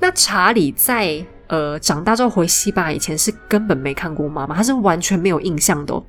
[0.00, 6.02] 那查理在呃长大之后回西班牙以前是根本没看过妈妈，他是完全没有印象的。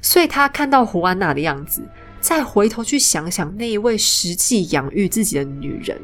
[0.00, 1.82] 所以他看到胡安娜的样子，
[2.22, 6.00] 再回头去想想那一位实际养育自己的女人，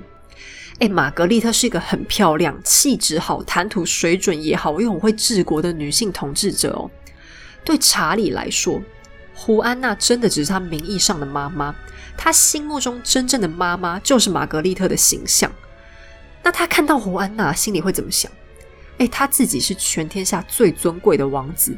[0.80, 6.88] 哎，玛格丽特是一个很漂亮、气质好、谈吐水准也好又很会治国的女性统治者哦。
[7.64, 8.80] 对查理来说，
[9.34, 11.74] 胡安娜真的只是他名义上的妈妈，
[12.16, 15.50] 他心目中真正的妈妈就是玛格丽特的形象。
[16.44, 18.30] 那他看到胡安娜，心里会怎么想？
[18.98, 21.76] 哎，他自己是全天下最尊贵的王子。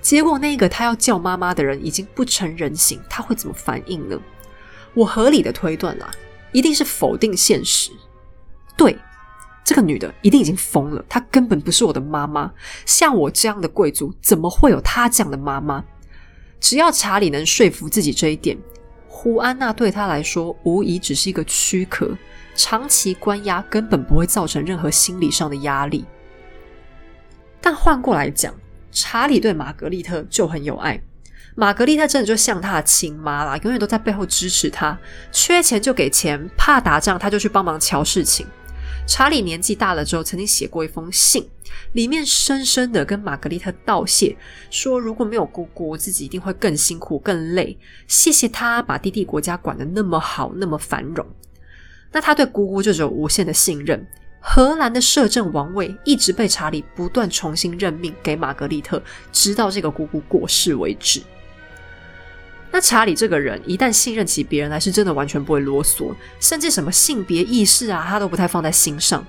[0.00, 4.18] 结果，那个他要叫妈妈的人已经不成人形，他会怎么反应呢？
[4.94, 6.10] 我合理的推断啦，
[6.50, 7.90] 一定是否定现实。
[8.78, 8.96] 对，
[9.62, 12.50] 这个女的一定已经疯了，她根本不是我的妈妈。
[12.86, 15.84] 像我这样的贵族，怎么会有她这样的妈妈？
[16.60, 18.56] 只要查理能说服自己这一点，
[19.06, 22.16] 胡安娜对他来说无疑只是一个躯壳，
[22.54, 26.04] 长期关押根本不会造成任何心理上的压力。
[27.60, 28.54] 但换过来讲，
[28.90, 31.00] 查理对玛格丽特就很有爱，
[31.54, 34.98] 玛格丽特真的就像他的亲妈啦，永远都在背后支持他，
[35.30, 38.46] 缺钱就给钱，怕打仗他就去帮忙瞧事情。
[39.08, 41.48] 查理年纪大了之后，曾经写过一封信，
[41.92, 44.36] 里面深深的跟玛格丽特道谢，
[44.70, 47.76] 说如果没有姑姑，自己一定会更辛苦、更累。
[48.06, 51.26] 谢谢他把弟弟国家管得那么好，那么繁荣。
[52.12, 54.06] 那他对姑姑就有无限的信任。
[54.40, 59.02] 荷兰的摄政王位一直被查理不断重新任命给玛格丽特，
[59.32, 61.22] 直到这个姑姑过世为止。
[62.70, 69.26] 那查理这个人一旦信任起别人来，是真的完全不会啰嗦，甚至什么性别意识啊，他都不太放在心上。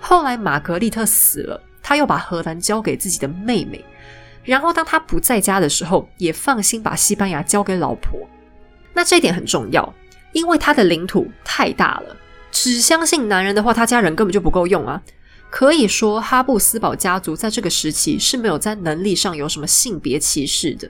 [0.00, 3.84] 后来玛格丽特死了，他又把荷兰交给自己的妹妹，
[4.44, 8.20] 然后当他不在家的时候，也放心把西班牙交给老婆。
[8.92, 9.92] 那这一点很重要，
[10.32, 12.16] 因为他的领土太大了。
[12.52, 15.02] 只相信男人的话，他家人根本就不够用啊！
[15.50, 20.88] 可以说，哈布斯堡家族在这个时期是没有在能力上有什么性别歧视的。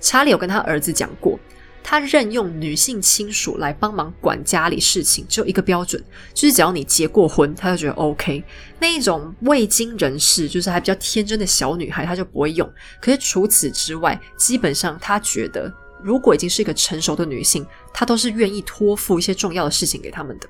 [0.00, 1.38] 查理有跟他儿子讲过，
[1.82, 6.02] 他任用女性亲属来帮忙管家里事情，只有一个标准，
[6.34, 8.42] 就是只要你结过婚，他就觉得 OK。
[8.78, 12.70] 那一种未经人事，就是还比较天真的小女孩，他就不会用。
[13.00, 15.72] 可是除此之外，基本上他觉得，
[16.02, 20.48] 如果已经是一个成熟的女性，他都是愿意托付一些重要的事情给他们的。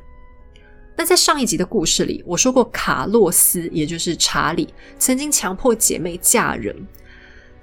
[0.97, 6.77] 那在上一集的故事里，我说过卡洛斯，也就是查理，曾经强迫姐妹嫁人，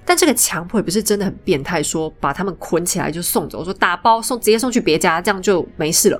[0.08, 6.18] 但这个强迫也不是真的很变态，说把他们捆起来就送走，说打包送直接送去别家，这样就没事了。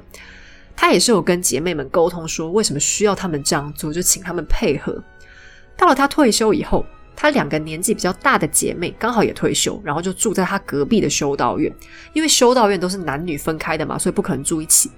[0.76, 5.03] 他也是有跟姐妹们沟通，说为什么需要他们这样做，就请他们配合。
[5.74, 6.84] 到了他退休以后，
[7.16, 11.74] 他两个年纪比较大的姐妹刚好也退休，然后就住在他隔壁的修道院，
[12.12, 14.91] 因为修道院都是男女分开的嘛，所以不可能住一起。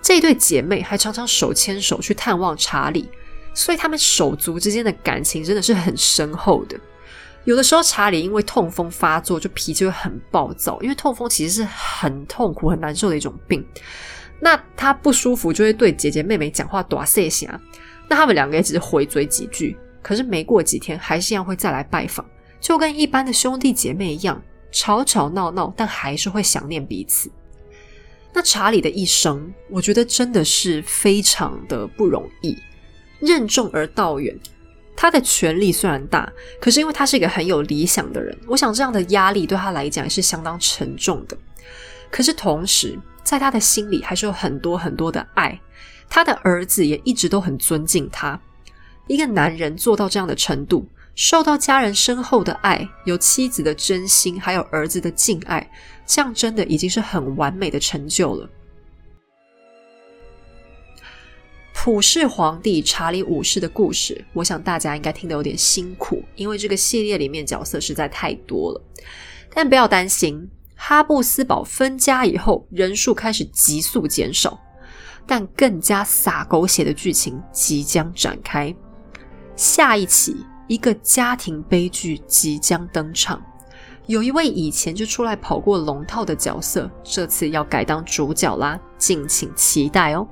[0.00, 3.10] 这一对姐妹还常常手牵手去探望查理，
[3.54, 6.78] 所以他们手足之间的感情真的是很深厚的。
[7.44, 13.64] 有的时候，查理因为痛风发作，就脾气会很暴躁，因为痛风其实是很痛苦、很难受的一种病。
[14.40, 17.60] 那他不舒服，就会对姐姐妹妹讲话多塞些啊。
[18.08, 22.24] 那他们两个也只是回嘴几句，可是没过几天，还是一样会再来拜访，
[22.60, 27.30] 就跟一般的兄弟姐妹一样，吵吵闹闹，但还是会想念彼此。
[28.32, 32.56] 那查理的一生，我觉得真的是非常的不容易，
[33.18, 34.38] 任重而道远。
[35.00, 41.34] 他的权力虽然大，可是因为他是一个很有理想的人，我想这样的压力对他来讲也是相当沉重的。
[42.10, 45.58] 可是同时，在他的心里还是有很多很多的爱，
[46.06, 48.38] 他的儿子也一直都很尊敬他。
[49.06, 50.86] 一个男人做到这样的程度。
[51.14, 55.70] 受到家人深厚的爱，有妻子的真心，还有儿子的敬爱，
[56.06, 58.48] 这样真的已经是很完美的成就了。
[61.82, 68.82] 普世皇帝查理五世的故事，我想大家应该听得有点辛苦，因为这个系列里面角色实在太多了。
[69.54, 74.60] 但不要担心，哈布斯堡分家以后，人数开始急速减少，
[75.26, 78.76] 但更加洒狗血的剧情即将展开。
[79.56, 80.36] 下一期。
[80.68, 83.42] 一个家庭悲剧即将登场，
[84.06, 90.28] 有一位以前就出来跑过龙套的角色，这次要改当主角啦，敬请期待哦。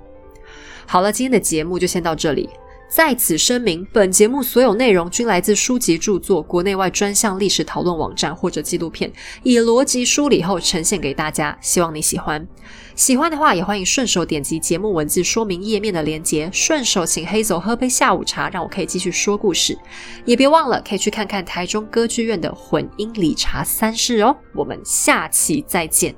[0.91, 2.49] 好了，今天的节目就先到这里。
[2.89, 9.13] 在此声明，本节目所有内容均来自书籍著作、国内外专项历史讨论网站或者纪录片，
[9.43, 12.49] 以逻辑梳理后呈现给大家，希望你喜欢。
[12.95, 19.77] 喜欢的话，也欢迎顺手点击节目文字说明页面的链接，顺手请黑走喝杯下午茶，让我可以继续说故事。
[20.25, 24.35] 也别忘了可以去看看台中歌剧院的混音理查三世哦。
[24.55, 26.15] 我们下期再见。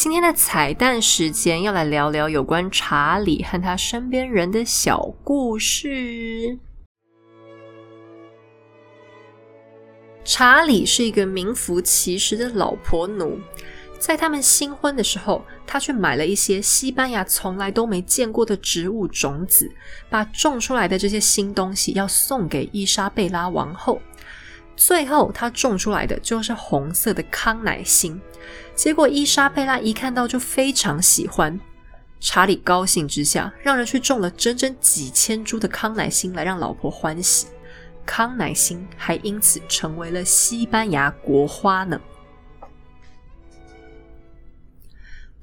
[0.00, 6.56] 今天的彩蛋时间要来聊聊有关查理和他身边人的小故事。
[10.24, 13.40] 查理是一个名副其实的老婆奴，
[13.98, 19.68] 在他们新婚的时候，他去买了一些西班牙从来都没见过的植物种子，
[20.08, 24.00] 把种出来的这些新东西要送给伊莎贝拉王后。
[24.76, 28.20] 最后，他种出来的就是红色的康乃馨。
[28.78, 31.58] 结果伊莎贝拉一看到就非常喜欢。
[32.20, 37.48] 查理高兴之下，让人去种了整整几千株的康乃馨来让老婆欢喜。
[38.06, 42.00] 康乃馨还因此成为了西班牙国花呢。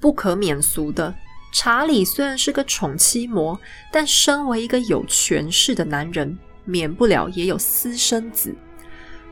[0.00, 1.14] 不可免俗的，
[1.52, 3.60] 查理虽然是个宠妻魔，
[3.92, 8.54] 但身为一个有权势的男人，免不了也有私生子。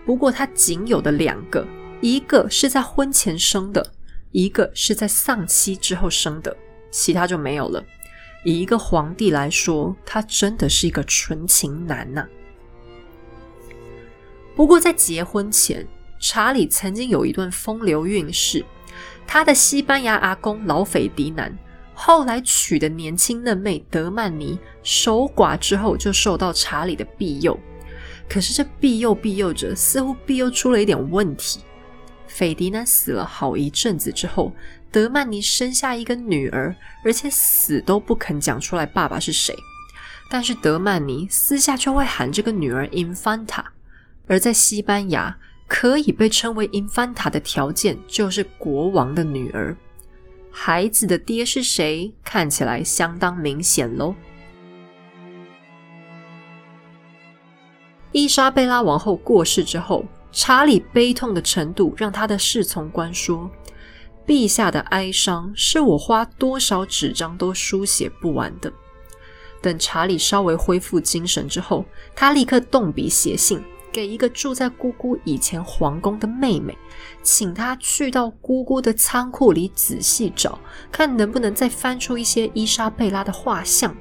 [0.04, 1.66] 不过他仅有的两个，
[2.02, 3.92] 一个是在婚前生的，
[4.34, 6.56] 一个是在丧妻之后生的，
[6.90, 7.80] 其他就没有了。
[8.44, 12.26] 以一个皇帝来说，他真的是一个纯情男呐。
[14.56, 15.86] 不过在结婚前，
[16.18, 18.64] 查理曾经有一段风流韵事。
[19.24, 21.56] 他的西班牙阿公老斐迪南，
[21.94, 27.56] 后来娶的年轻嫩妹德曼尼，守寡之后就受到查理的庇佑。
[28.28, 31.60] 可是这庇佑庇佑着，似乎庇佑出了一点问题。
[32.34, 34.52] 斐迪南死了好一阵子之后，
[34.90, 36.74] 德曼尼生下一个女儿，
[37.04, 39.56] 而且死都不肯讲出来爸爸是谁。
[40.28, 43.62] 但是德曼尼私下却会喊这个女儿 Infanta，
[44.26, 45.38] 而在西班牙
[45.68, 49.76] 可以被称为 Infanta 的条件就是国王的女儿。
[50.50, 52.12] 孩子的爹是谁？
[52.24, 54.12] 看起来相当明显喽。
[58.10, 60.04] 伊莎贝拉王后过世之后，
[60.36, 63.48] 查理悲痛的程度让他的侍从官说
[64.26, 68.70] ：“陛下的哀伤是我花多少纸张都书写不完的。”
[69.62, 71.84] 等查理稍微恢复精神之后，
[72.16, 73.62] 他立刻动笔写信
[73.92, 76.76] 给一个住在姑姑以前皇宫的妹妹，
[77.22, 80.58] 请她去到姑姑的仓库里仔细找，
[80.90, 83.96] 看能不能再翻出一些伊莎贝拉的画像。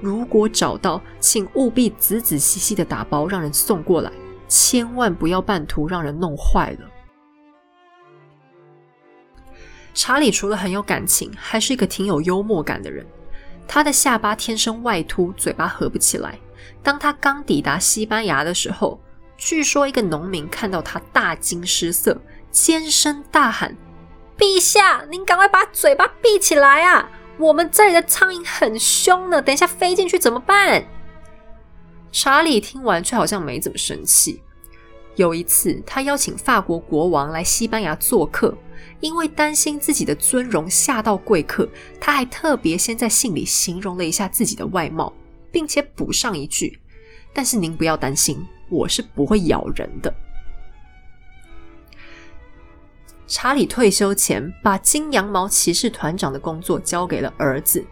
[0.00, 4.12] 如果找到，请务必仔仔细细的打包，让人送过来，
[4.48, 6.90] 千万不要半途让人弄坏了。
[9.94, 13.06] 查理除了很有感情，还是一个挺有幽默感的人。
[13.66, 16.38] 他的下巴天生外凸，嘴巴合不起来。
[16.82, 19.00] 当他刚抵达西班牙的时候，
[19.36, 22.16] 据说一个农民看到他大惊失色，
[22.50, 23.76] 尖声大喊
[24.38, 30.84] ：“陛下，您赶快把嘴巴闭起来啊！”我们这里的苍蝇很凶呢，等一下飞进去怎么办？
[32.18, 34.40] 查理听完却好像没怎么生气。
[35.16, 38.56] 有一次，他邀请法国国王来西班牙做客，
[39.00, 41.68] 因为担心自己的尊容吓到贵客，
[42.00, 45.12] 他还特别先在信里形容了一下自己的外貌，
[45.52, 46.80] 并且补上一句
[47.34, 50.14] ：“但是您不要担心，我是不会咬人的。”
[53.28, 57.84] 查理退休前，把金羊毛骑士团长的工作交给了儿子，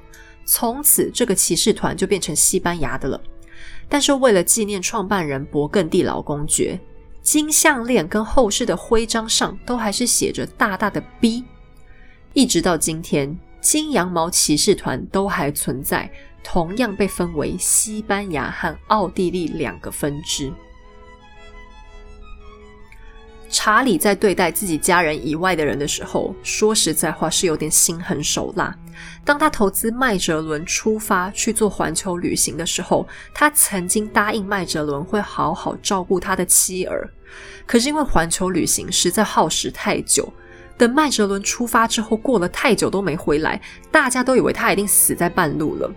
[0.47, 3.21] 从此这个骑士团就变成西班牙的了。
[3.89, 6.79] 但是为了纪念创办人勃艮第老公爵，
[7.23, 11.45] 金项链跟后世的徽章上都还是写着大大的 B。
[12.33, 16.11] 一直到今天，金羊毛骑士团都还存在，
[16.43, 20.53] 同样被分为西班牙和奥地利两个分支。
[23.49, 28.77] 查理在对待自己家人以外的人的时候，说实在话是有点心狠手辣。
[29.25, 37.09] 当他投资麦哲伦出发去做环球旅行的时候，他曾经答应麦哲伦会好好照顾他的妻儿。
[37.67, 40.33] 可是因为环球旅行实在耗时太久，
[40.77, 43.61] 等麦哲伦出发之后，过了太久都没回来，
[43.91, 45.91] 大家都以为他一定死在半路了。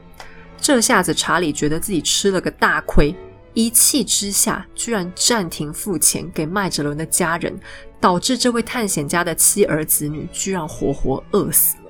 [0.59, 3.15] 这下子查理觉得自己吃了个大亏。
[3.53, 7.59] 一气之下，居然暂停付钱给麦哲伦的家人，
[7.99, 11.86] 导致这位探险家的妻儿子女居然活活饿死了。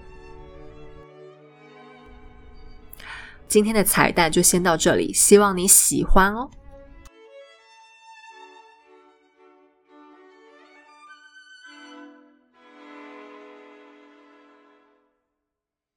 [3.47, 6.49] 今天的彩蛋就先到这里，希望你喜欢哦。